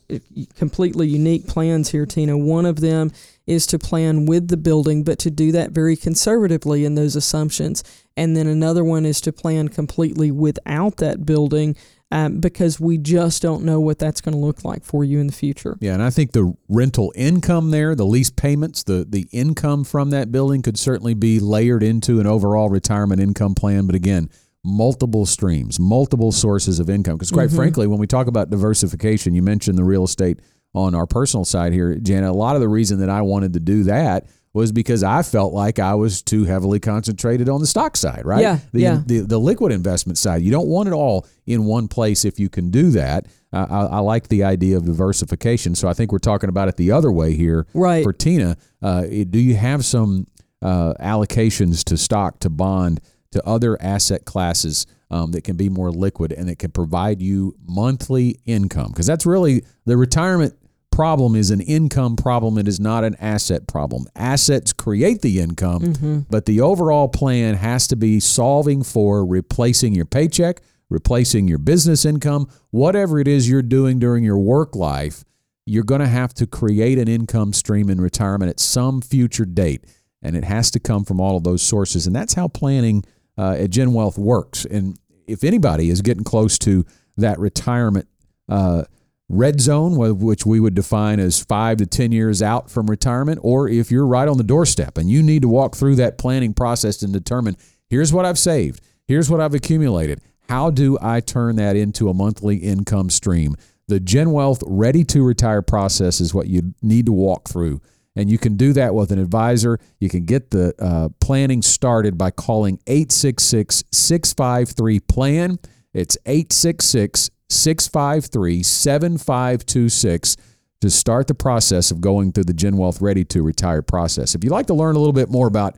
completely 0.55 1.09
unique 1.09 1.49
plans 1.49 1.90
here, 1.90 2.07
Tina. 2.07 2.38
One 2.38 2.66
of 2.66 2.81
them 2.81 3.11
is 3.49 3.66
to 3.66 3.79
plan 3.79 4.25
with 4.25 4.46
the 4.49 4.57
building, 4.57 5.03
but 5.03 5.18
to 5.20 5.31
do 5.31 5.51
that 5.53 5.72
very 5.72 5.96
conservatively 5.96 6.85
in 6.85 6.94
those 6.94 7.16
assumptions. 7.16 7.83
And 8.16 8.37
then 8.37 8.46
another 8.46 8.85
one 8.85 9.05
is 9.05 9.20
to 9.22 9.33
plan 9.33 9.68
completely 9.68 10.31
without 10.31 10.99
that 10.99 11.27
building. 11.27 11.77
Um, 12.12 12.38
because 12.38 12.79
we 12.79 12.99
just 12.99 13.42
don't 13.42 13.64
know 13.64 13.81
what 13.81 13.99
that's 13.99 14.21
going 14.21 14.33
to 14.33 14.38
look 14.38 14.64
like 14.64 14.85
for 14.85 15.03
you 15.03 15.19
in 15.19 15.27
the 15.27 15.33
future. 15.33 15.77
Yeah, 15.81 15.95
and 15.95 16.03
I 16.03 16.11
think 16.11 16.31
the 16.31 16.55
rental 16.69 17.12
income 17.16 17.73
there, 17.73 17.97
the 17.97 18.07
lease 18.07 18.31
payments, 18.31 18.85
the 18.85 19.05
the 19.09 19.27
income 19.33 19.83
from 19.83 20.11
that 20.11 20.31
building 20.31 20.62
could 20.62 20.79
certainly 20.79 21.14
be 21.14 21.40
layered 21.40 21.83
into 21.83 22.21
an 22.21 22.27
overall 22.29 22.71
retirement 22.71 23.21
income 23.21 23.57
plan. 23.57 23.87
But 23.87 23.97
again, 23.97 24.31
multiple 24.66 25.27
streams, 25.27 25.81
multiple 25.81 26.31
sources 26.31 26.79
of 26.79 26.90
income. 26.90 27.16
Because 27.16 27.33
quite 27.33 27.49
mm-hmm. 27.49 27.57
frankly, 27.57 27.87
when 27.88 27.99
we 27.99 28.07
talk 28.07 28.29
about 28.29 28.51
diversification, 28.51 29.35
you 29.35 29.42
mentioned 29.42 29.77
the 29.77 29.85
real 29.85 30.05
estate 30.05 30.40
on 30.75 30.95
our 30.95 31.07
personal 31.07 31.45
side 31.45 31.73
here, 31.73 31.95
Janet, 31.97 32.31
a 32.31 32.33
lot 32.35 32.55
of 32.55 32.61
the 32.61 32.69
reason 32.69 33.01
that 33.01 33.09
I 33.09 33.23
wanted 33.23 33.55
to 33.55 33.61
do 33.61 33.85
that 33.85 34.27
was 34.57 34.73
because 34.73 35.05
I 35.05 35.23
felt 35.23 35.53
like 35.53 35.79
I 35.79 35.95
was 35.95 36.23
too 36.23 36.45
heavily 36.45 36.81
concentrated 36.81 37.47
on 37.51 37.61
the 37.61 37.66
stock 37.66 37.95
side, 37.95 38.25
right? 38.25 38.40
Yeah. 38.40 38.59
The, 38.73 38.81
yeah. 38.81 39.03
the, 39.05 39.19
the 39.21 39.38
liquid 39.38 39.71
investment 39.71 40.16
side. 40.16 40.40
You 40.40 40.51
don't 40.51 40.66
want 40.66 40.88
it 40.88 40.92
all 40.92 41.27
in 41.45 41.66
one 41.66 41.88
place 41.88 42.25
if 42.25 42.40
you 42.40 42.49
can 42.49 42.71
do 42.71 42.90
that. 42.92 43.27
Uh, 43.53 43.66
I, 43.69 43.97
I, 43.97 43.99
like 43.99 44.29
the 44.29 44.45
idea 44.45 44.79
of 44.79 44.87
diversification. 44.87 45.75
So 45.75 45.88
I 45.88 45.92
think 45.92 46.11
we're 46.11 46.19
talking 46.19 46.49
about 46.49 46.69
it 46.69 46.79
the 46.79 46.90
other 46.90 47.12
way 47.12 47.35
here 47.35 47.66
right. 47.75 48.03
for 48.03 48.14
Tina. 48.14 48.57
Uh, 48.81 49.03
do 49.03 49.38
you 49.38 49.57
have 49.57 49.85
some 49.85 50.27
uh, 50.62 50.95
allocations 51.01 51.85
to 51.85 51.99
stock, 51.99 52.40
to 52.40 52.49
bond, 52.49 53.03
to 53.33 53.47
other 53.47 53.77
asset 53.83 54.25
classes 54.25 54.87
um, 55.11 55.33
that 55.33 55.45
can 55.45 55.57
be 55.57 55.69
more 55.69 55.90
liquid 55.90 56.33
and 56.33 56.49
that 56.49 56.59
can 56.59 56.71
provide 56.71 57.21
you 57.21 57.55
monthly 57.69 58.40
income? 58.47 58.88
Because 58.88 59.07
that's 59.07 59.27
really 59.27 59.64
the 59.85 59.99
retirement 59.99 60.55
problem 60.97 61.37
is 61.37 61.51
an 61.51 61.61
income 61.61 62.17
problem. 62.17 62.57
It 62.57 62.67
is 62.67 62.81
not 62.81 63.05
an 63.05 63.17
asset 63.21 63.67
problem. 63.67 64.07
Assets 64.17 64.73
create 64.73 65.21
the 65.21 65.41
income, 65.41 65.83
mm-hmm. 65.83 66.19
but 66.31 66.47
the 66.47 66.63
overall 66.63 67.07
plan 67.07 67.55
has 67.57 67.87
to 67.89 67.97
be 67.97 68.19
solving 68.19 68.83
for 68.83 69.23
replacing 69.27 69.95
your 69.95 70.07
paycheck, 70.07 70.63
replacing 70.89 71.49
your 71.49 71.59
business 71.59 72.07
income, 72.07 72.49
whatever 72.71 73.21
it 73.21 73.29
is 73.29 73.47
you're 73.47 73.61
doing 73.61 73.99
during 73.99 74.25
your 74.25 74.39
work 74.39 74.75
life. 74.75 75.23
You're 75.67 75.85
going 75.85 76.01
to 76.01 76.07
have 76.07 76.33
to 76.33 76.47
create 76.47 76.99
an 76.99 77.09
income 77.09 77.53
stream 77.53 77.91
in 77.91 78.01
retirement 78.01 78.49
at 78.49 78.59
some 78.59 79.03
future 79.03 79.45
date, 79.45 79.85
and 80.23 80.35
it 80.35 80.45
has 80.45 80.71
to 80.71 80.81
come 80.81 81.05
from 81.05 81.21
all 81.21 81.37
of 81.37 81.45
those 81.45 81.61
sources. 81.61 82.07
And 82.07 82.17
that's 82.17 82.33
how 82.33 82.49
planning 82.49 83.05
uh, 83.37 83.59
at 83.59 83.77
Wealth 83.77 84.17
works. 84.17 84.65
And 84.65 84.99
if 85.27 85.45
anybody 85.45 85.91
is 85.91 86.01
getting 86.01 86.25
close 86.25 86.59
to 86.61 86.87
that 87.19 87.39
retirement 87.39 88.09
uh, 88.49 88.85
red 89.29 89.61
zone, 89.61 89.97
which 89.97 90.47
we 90.47 90.61
would 90.61 90.75
define 90.75 91.19
as 91.19 91.43
five 91.43 91.79
to 91.79 91.87
10 91.87 92.12
years 92.12 92.43
out 92.43 92.71
from 92.71 92.89
retirement, 92.89 93.41
or 93.43 93.69
if 93.69 93.91
you're 93.91 94.07
right 94.07 94.29
on 94.29 94.39
the 94.39 94.45
doorstep 94.45 94.97
and 94.99 95.11
you 95.11 95.23
need 95.23 95.43
to 95.43 95.49
walk 95.49 95.75
through 95.75 95.97
that 95.97 96.19
planning 96.19 96.55
process 96.55 97.03
and 97.03 97.12
determine 97.12 97.57
here's 97.89 98.12
what 98.12 98.25
I've 98.25 98.39
saved, 98.39 98.81
here's 99.07 99.29
what 99.29 99.41
I've 99.41 99.55
accumulated. 99.55 100.21
How 100.49 100.71
do 100.71 100.97
I 101.03 101.21
turn 101.21 101.57
that 101.57 101.75
into 101.75 102.09
a 102.09 102.15
monthly 102.15 102.57
income 102.57 103.11
stream? 103.11 103.57
The 103.89 104.01
Gen 104.01 104.33
Wealth 104.33 104.62
Ready 104.67 105.05
to 105.05 105.25
Retire 105.25 105.62
process 105.62 106.21
is 106.21 106.33
what 106.33 106.47
you 106.47 106.75
need 106.83 107.07
to 107.07 107.12
walk 107.12 107.49
through. 107.49 107.81
And 108.15 108.31
you 108.31 108.39
can 108.39 108.57
do 108.57 108.73
that 108.73 108.95
with 108.95 109.12
an 109.12 109.19
advisor. 109.19 109.79
You 110.01 110.09
can 110.09 110.25
get 110.25 110.51
the 110.51 110.73
uh, 110.81 111.11
planning 111.21 111.62
started 111.62 112.17
by 112.17 112.31
calling 112.31 112.81
866 112.87 113.85
653 113.93 115.01
PLAN. 115.01 115.59
It's 115.93 116.17
866 116.25 117.31
653 117.49 118.63
7526 118.63 120.37
to 120.81 120.91
start 120.91 121.27
the 121.27 121.35
process 121.35 121.91
of 121.91 122.01
going 122.01 122.33
through 122.33 122.45
the 122.45 122.55
Gen 122.55 122.77
Wealth 122.77 123.01
Ready 123.01 123.25
to 123.27 123.43
Retire 123.43 123.83
process. 123.83 124.35
If 124.35 124.45
you'd 124.45 124.51
like 124.51 124.67
to 124.67 124.75
learn 124.75 124.97
a 124.97 124.99
little 124.99 125.13
bit 125.13 125.31
more 125.31 125.47
about 125.47 125.77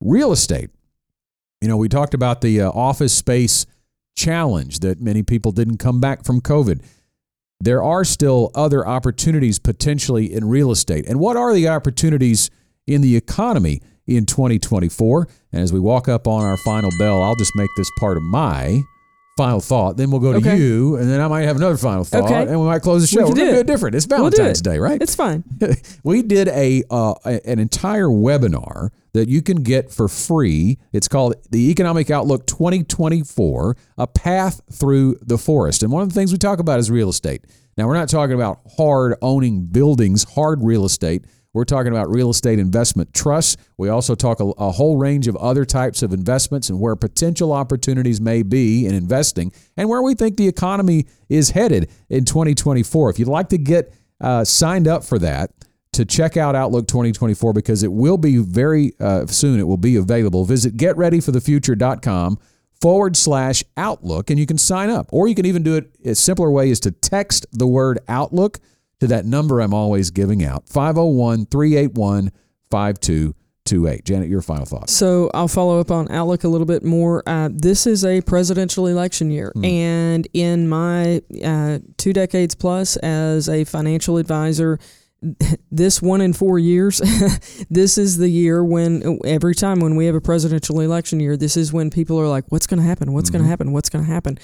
real 0.00 0.32
estate, 0.32 0.70
you 1.60 1.68
know, 1.68 1.76
we 1.76 1.88
talked 1.88 2.14
about 2.14 2.40
the 2.40 2.60
uh, 2.60 2.70
office 2.70 3.16
space 3.16 3.64
challenge 4.16 4.80
that 4.80 5.00
many 5.00 5.22
people 5.22 5.50
didn't 5.52 5.78
come 5.78 6.00
back 6.00 6.24
from 6.24 6.40
COVID. 6.40 6.82
There 7.60 7.82
are 7.82 8.04
still 8.04 8.50
other 8.54 8.86
opportunities 8.86 9.58
potentially 9.58 10.32
in 10.32 10.48
real 10.48 10.70
estate. 10.70 11.06
And 11.08 11.18
what 11.18 11.36
are 11.36 11.54
the 11.54 11.68
opportunities 11.68 12.50
in 12.86 13.00
the 13.00 13.16
economy 13.16 13.80
in 14.06 14.26
2024? 14.26 15.28
And 15.52 15.62
as 15.62 15.72
we 15.72 15.80
walk 15.80 16.08
up 16.08 16.26
on 16.26 16.44
our 16.44 16.58
final 16.58 16.90
bell, 16.98 17.22
I'll 17.22 17.36
just 17.36 17.56
make 17.56 17.70
this 17.76 17.90
part 17.98 18.18
of 18.18 18.22
my 18.24 18.82
final 19.36 19.60
thought. 19.60 19.96
Then 19.96 20.10
we'll 20.10 20.20
go 20.20 20.32
to 20.32 20.38
okay. 20.38 20.56
you, 20.56 20.96
and 20.96 21.10
then 21.10 21.20
I 21.20 21.28
might 21.28 21.42
have 21.42 21.56
another 21.56 21.76
final 21.76 22.04
thought, 22.04 22.24
okay. 22.24 22.42
and 22.42 22.60
we 22.60 22.66
might 22.66 22.82
close 22.82 23.02
the 23.02 23.06
show. 23.06 23.24
We 23.24 23.32
are 23.32 23.34
to 23.34 23.52
do 23.52 23.58
it 23.60 23.66
different. 23.66 23.96
It's 23.96 24.06
Valentine's 24.06 24.62
we'll 24.62 24.74
it. 24.74 24.76
Day, 24.76 24.78
right? 24.78 25.00
It's 25.00 25.14
fine. 25.14 25.44
we 26.04 26.22
did 26.22 26.48
a, 26.48 26.82
uh, 26.90 27.14
an 27.24 27.58
entire 27.58 28.06
webinar 28.06 28.90
that 29.12 29.28
you 29.28 29.42
can 29.42 29.62
get 29.62 29.90
for 29.90 30.08
free. 30.08 30.78
It's 30.92 31.08
called 31.08 31.34
the 31.50 31.70
Economic 31.70 32.10
Outlook 32.10 32.46
2024: 32.46 33.76
A 33.98 34.06
Path 34.06 34.60
Through 34.72 35.18
the 35.22 35.38
Forest. 35.38 35.82
And 35.82 35.92
one 35.92 36.02
of 36.02 36.08
the 36.08 36.14
things 36.14 36.32
we 36.32 36.38
talk 36.38 36.58
about 36.58 36.78
is 36.78 36.90
real 36.90 37.08
estate. 37.08 37.44
Now, 37.76 37.88
we're 37.88 37.94
not 37.94 38.08
talking 38.08 38.34
about 38.34 38.60
hard 38.76 39.16
owning 39.20 39.66
buildings, 39.66 40.24
hard 40.34 40.62
real 40.62 40.84
estate. 40.84 41.24
We're 41.54 41.64
talking 41.64 41.92
about 41.92 42.10
real 42.10 42.30
estate 42.30 42.58
investment 42.58 43.14
trusts. 43.14 43.56
We 43.78 43.88
also 43.88 44.14
talk 44.14 44.40
a, 44.40 44.44
a, 44.58 44.72
whole 44.72 44.96
range 44.96 45.28
of 45.28 45.36
other 45.36 45.64
types 45.64 46.02
of 46.02 46.12
investments 46.12 46.68
and 46.68 46.80
where 46.80 46.96
potential 46.96 47.52
opportunities 47.52 48.20
may 48.20 48.42
be 48.42 48.86
in 48.86 48.94
investing 48.94 49.52
and 49.76 49.88
where 49.88 50.02
we 50.02 50.14
think 50.14 50.36
the 50.36 50.48
economy 50.48 51.06
is 51.28 51.50
headed 51.50 51.90
in 52.10 52.24
2024. 52.24 53.10
If 53.10 53.18
you'd 53.20 53.28
like 53.28 53.48
to 53.50 53.58
get 53.58 53.94
uh, 54.20 54.44
signed 54.44 54.88
up 54.88 55.04
for 55.04 55.18
that, 55.20 55.52
to 55.92 56.04
check 56.04 56.36
out 56.36 56.56
Outlook 56.56 56.88
2024 56.88 57.52
because 57.52 57.84
it 57.84 57.92
will 57.92 58.18
be 58.18 58.38
very 58.38 58.94
uh, 58.98 59.26
soon. 59.26 59.60
It 59.60 59.66
will 59.68 59.76
be 59.76 59.94
available. 59.94 60.44
Visit 60.44 60.76
getreadyforthefuture.com 60.76 62.38
forward 62.80 63.16
slash 63.16 63.62
Outlook 63.76 64.28
and 64.30 64.38
you 64.38 64.46
can 64.46 64.58
sign 64.58 64.90
up. 64.90 65.06
Or 65.10 65.28
you 65.28 65.34
can 65.34 65.46
even 65.46 65.62
do 65.62 65.76
it. 65.76 65.94
A 66.04 66.14
simpler 66.14 66.50
way 66.50 66.68
is 66.70 66.80
to 66.80 66.90
text 66.90 67.46
the 67.52 67.66
word 67.66 68.00
Outlook 68.08 68.58
to 69.00 69.06
that 69.08 69.24
number 69.24 69.60
I'm 69.60 69.74
always 69.74 70.10
giving 70.10 70.44
out 70.44 70.68
501 70.68 71.46
381 71.46 72.30
5228. 72.70 74.04
Janet, 74.04 74.28
your 74.28 74.42
final 74.42 74.66
thoughts. 74.66 74.92
So 74.92 75.30
I'll 75.32 75.48
follow 75.48 75.80
up 75.80 75.90
on 75.90 76.10
Outlook 76.10 76.44
a 76.44 76.48
little 76.48 76.66
bit 76.66 76.84
more. 76.84 77.22
Uh, 77.26 77.50
this 77.52 77.86
is 77.86 78.04
a 78.04 78.20
presidential 78.22 78.86
election 78.86 79.30
year. 79.30 79.52
Mm. 79.56 79.66
And 79.66 80.28
in 80.32 80.68
my 80.68 81.22
uh, 81.44 81.78
two 81.96 82.12
decades 82.12 82.54
plus 82.54 82.96
as 82.96 83.48
a 83.48 83.64
financial 83.64 84.18
advisor, 84.18 84.78
this 85.70 86.02
one 86.02 86.20
in 86.20 86.32
four 86.32 86.58
years, 86.58 86.98
this 87.70 87.98
is 87.98 88.18
the 88.18 88.28
year 88.28 88.64
when 88.64 89.18
every 89.24 89.54
time 89.54 89.80
when 89.80 89.96
we 89.96 90.06
have 90.06 90.14
a 90.14 90.20
presidential 90.20 90.80
election 90.80 91.20
year, 91.20 91.36
this 91.36 91.56
is 91.56 91.72
when 91.72 91.90
people 91.90 92.20
are 92.20 92.28
like, 92.28 92.44
what's 92.48 92.66
going 92.66 92.80
to 92.80 92.86
happen? 92.86 93.12
What's 93.12 93.30
mm-hmm. 93.30 93.38
going 93.38 93.44
to 93.44 93.50
happen? 93.50 93.72
What's 93.72 93.88
going 93.88 94.04
to 94.04 94.10
happen? 94.10 94.38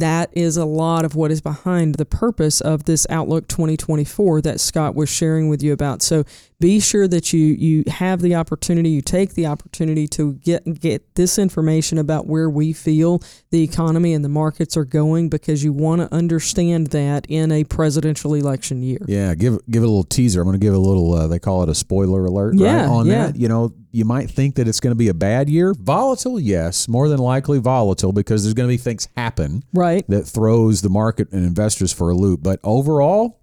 That 0.00 0.30
is 0.32 0.56
a 0.56 0.64
lot 0.64 1.04
of 1.04 1.14
what 1.14 1.30
is 1.30 1.40
behind 1.40 1.94
the 1.96 2.04
purpose 2.04 2.60
of 2.60 2.84
this 2.84 3.06
Outlook 3.08 3.48
2024 3.48 4.42
that 4.42 4.60
Scott 4.60 4.94
was 4.94 5.08
sharing 5.08 5.48
with 5.48 5.62
you 5.62 5.72
about. 5.72 6.02
So 6.02 6.24
be 6.58 6.80
sure 6.80 7.06
that 7.08 7.32
you 7.32 7.40
you 7.40 7.84
have 7.86 8.20
the 8.20 8.34
opportunity, 8.34 8.88
you 8.88 9.02
take 9.02 9.34
the 9.34 9.46
opportunity 9.46 10.06
to 10.08 10.34
get 10.34 10.80
get 10.80 11.14
this 11.14 11.38
information 11.38 11.98
about 11.98 12.26
where 12.26 12.48
we 12.48 12.72
feel 12.72 13.22
the 13.50 13.62
economy 13.62 14.14
and 14.14 14.24
the 14.24 14.28
markets 14.28 14.76
are 14.76 14.84
going 14.84 15.28
because 15.28 15.62
you 15.62 15.72
want 15.72 16.00
to 16.00 16.14
understand 16.14 16.88
that 16.88 17.26
in 17.28 17.52
a 17.52 17.64
presidential 17.64 18.34
election 18.34 18.82
year. 18.82 19.00
Yeah, 19.06 19.34
give 19.34 19.58
give 19.70 19.82
it 19.82 19.86
a 19.86 19.88
little 19.88 20.04
teaser. 20.04 20.40
I'm 20.40 20.46
going 20.46 20.58
to 20.58 20.64
give 20.64 20.74
a 20.74 20.78
little. 20.78 21.12
Uh, 21.12 21.26
they 21.26 21.38
call 21.38 21.62
it 21.62 21.68
a 21.68 21.74
spoiler 21.74 22.24
alert. 22.24 22.54
Yeah, 22.56 22.82
right, 22.82 22.88
on 22.88 23.06
yeah. 23.06 23.26
that. 23.26 23.36
You 23.36 23.48
know, 23.48 23.72
you 23.96 24.04
might 24.04 24.30
think 24.30 24.56
that 24.56 24.68
it's 24.68 24.78
going 24.78 24.90
to 24.90 24.96
be 24.96 25.08
a 25.08 25.14
bad 25.14 25.48
year. 25.48 25.72
Volatile, 25.72 26.38
yes, 26.38 26.86
more 26.86 27.08
than 27.08 27.18
likely 27.18 27.58
volatile 27.58 28.12
because 28.12 28.44
there's 28.44 28.54
going 28.54 28.68
to 28.68 28.72
be 28.72 28.76
things 28.76 29.08
happen 29.16 29.64
right 29.72 30.06
that 30.08 30.24
throws 30.24 30.82
the 30.82 30.90
market 30.90 31.32
and 31.32 31.44
investors 31.44 31.92
for 31.92 32.10
a 32.10 32.14
loop. 32.14 32.42
But 32.42 32.60
overall, 32.62 33.40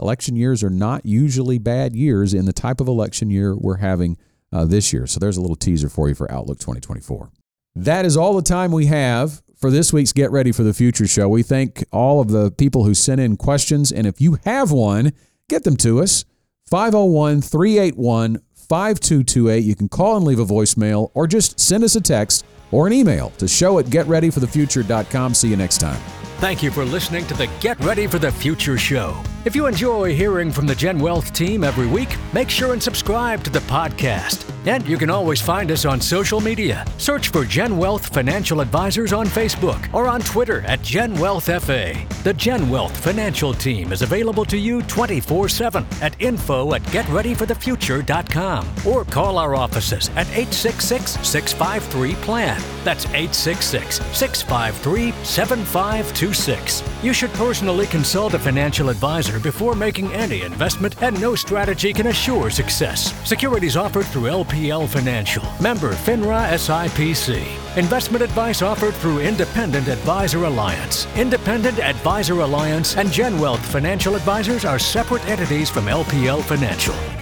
election 0.00 0.34
years 0.34 0.64
are 0.64 0.70
not 0.70 1.04
usually 1.04 1.58
bad 1.58 1.94
years 1.94 2.32
in 2.32 2.46
the 2.46 2.54
type 2.54 2.80
of 2.80 2.88
election 2.88 3.28
year 3.28 3.54
we're 3.54 3.76
having 3.76 4.16
uh, 4.50 4.64
this 4.64 4.92
year. 4.94 5.06
So 5.06 5.20
there's 5.20 5.36
a 5.36 5.42
little 5.42 5.56
teaser 5.56 5.90
for 5.90 6.08
you 6.08 6.14
for 6.14 6.30
Outlook 6.32 6.58
2024. 6.58 7.30
That 7.76 8.04
is 8.06 8.16
all 8.16 8.34
the 8.34 8.42
time 8.42 8.72
we 8.72 8.86
have 8.86 9.42
for 9.58 9.70
this 9.70 9.92
week's 9.92 10.12
Get 10.14 10.30
Ready 10.30 10.52
for 10.52 10.62
the 10.62 10.74
Future 10.74 11.06
show. 11.06 11.28
We 11.28 11.42
thank 11.42 11.84
all 11.92 12.20
of 12.20 12.30
the 12.30 12.50
people 12.50 12.84
who 12.84 12.94
sent 12.94 13.20
in 13.20 13.36
questions. 13.36 13.92
And 13.92 14.06
if 14.06 14.22
you 14.22 14.38
have 14.44 14.72
one, 14.72 15.12
get 15.48 15.64
them 15.64 15.76
to 15.78 16.00
us. 16.00 16.24
501 16.70 17.42
381 17.42 18.38
5228. 18.70 19.64
You 19.64 19.74
can 19.74 19.88
call 19.88 20.16
and 20.16 20.24
leave 20.24 20.38
a 20.38 20.44
voicemail 20.46 21.10
or 21.14 21.26
just 21.26 21.58
send 21.58 21.82
us 21.82 21.96
a 21.96 22.00
text 22.00 22.46
or 22.70 22.86
an 22.86 22.92
email 22.92 23.30
to 23.38 23.48
show 23.48 23.80
at 23.80 23.86
getreadyforthefuture.com. 23.86 25.34
See 25.34 25.48
you 25.48 25.56
next 25.56 25.78
time. 25.78 26.00
Thank 26.38 26.62
you 26.62 26.70
for 26.70 26.84
listening 26.84 27.26
to 27.26 27.34
the 27.34 27.50
Get 27.58 27.80
Ready 27.80 28.06
for 28.06 28.20
the 28.20 28.30
Future 28.30 28.78
show. 28.78 29.20
If 29.46 29.56
you 29.56 29.64
enjoy 29.64 30.14
hearing 30.14 30.50
from 30.52 30.66
the 30.66 30.74
Gen 30.74 30.98
Wealth 30.98 31.32
team 31.32 31.64
every 31.64 31.86
week, 31.86 32.14
make 32.34 32.50
sure 32.50 32.74
and 32.74 32.82
subscribe 32.82 33.42
to 33.44 33.50
the 33.50 33.60
podcast. 33.60 34.44
And 34.66 34.86
you 34.86 34.98
can 34.98 35.08
always 35.08 35.40
find 35.40 35.70
us 35.70 35.86
on 35.86 35.98
social 36.02 36.42
media. 36.42 36.84
Search 36.98 37.28
for 37.28 37.46
Gen 37.46 37.78
Wealth 37.78 38.12
Financial 38.12 38.60
Advisors 38.60 39.14
on 39.14 39.24
Facebook 39.24 39.82
or 39.94 40.06
on 40.06 40.20
Twitter 40.20 40.60
at 40.66 40.82
Gen 40.82 41.18
Wealth 41.18 41.44
FA. 41.44 41.94
The 42.22 42.34
Gen 42.34 42.68
Wealth 42.68 42.94
Financial 42.94 43.54
Team 43.54 43.90
is 43.94 44.02
available 44.02 44.44
to 44.44 44.58
you 44.58 44.82
24 44.82 45.48
7 45.48 45.86
at 46.02 46.20
info 46.20 46.74
at 46.74 46.82
getreadyforthefuture.com 46.82 48.68
or 48.86 49.06
call 49.06 49.38
our 49.38 49.54
offices 49.54 50.10
at 50.10 50.28
866 50.28 51.12
653 51.26 52.14
PLAN. 52.22 52.62
That's 52.84 53.06
866 53.06 53.96
653 54.14 55.12
7526. 55.24 56.82
You 57.02 57.14
should 57.14 57.32
personally 57.32 57.86
consult 57.86 58.34
a 58.34 58.38
financial 58.38 58.90
advisor 58.90 59.29
before 59.38 59.74
making 59.74 60.12
any 60.12 60.42
investment, 60.42 61.00
and 61.02 61.20
no 61.20 61.34
strategy 61.34 61.92
can 61.92 62.08
assure 62.08 62.50
success. 62.50 63.14
Securities 63.28 63.76
offered 63.76 64.06
through 64.06 64.24
LPL 64.24 64.88
Financial, 64.88 65.44
member 65.60 65.92
FINRA 65.92 66.54
SIPC. 66.54 67.76
Investment 67.76 68.24
advice 68.24 68.62
offered 68.62 68.94
through 68.94 69.20
Independent 69.20 69.88
Advisor 69.88 70.44
Alliance. 70.44 71.06
Independent 71.16 71.78
Advisor 71.78 72.40
Alliance 72.40 72.96
and 72.96 73.08
GenWealth 73.10 73.60
Financial 73.60 74.16
Advisors 74.16 74.64
are 74.64 74.78
separate 74.78 75.24
entities 75.28 75.70
from 75.70 75.84
LPL 75.84 76.42
Financial. 76.42 77.19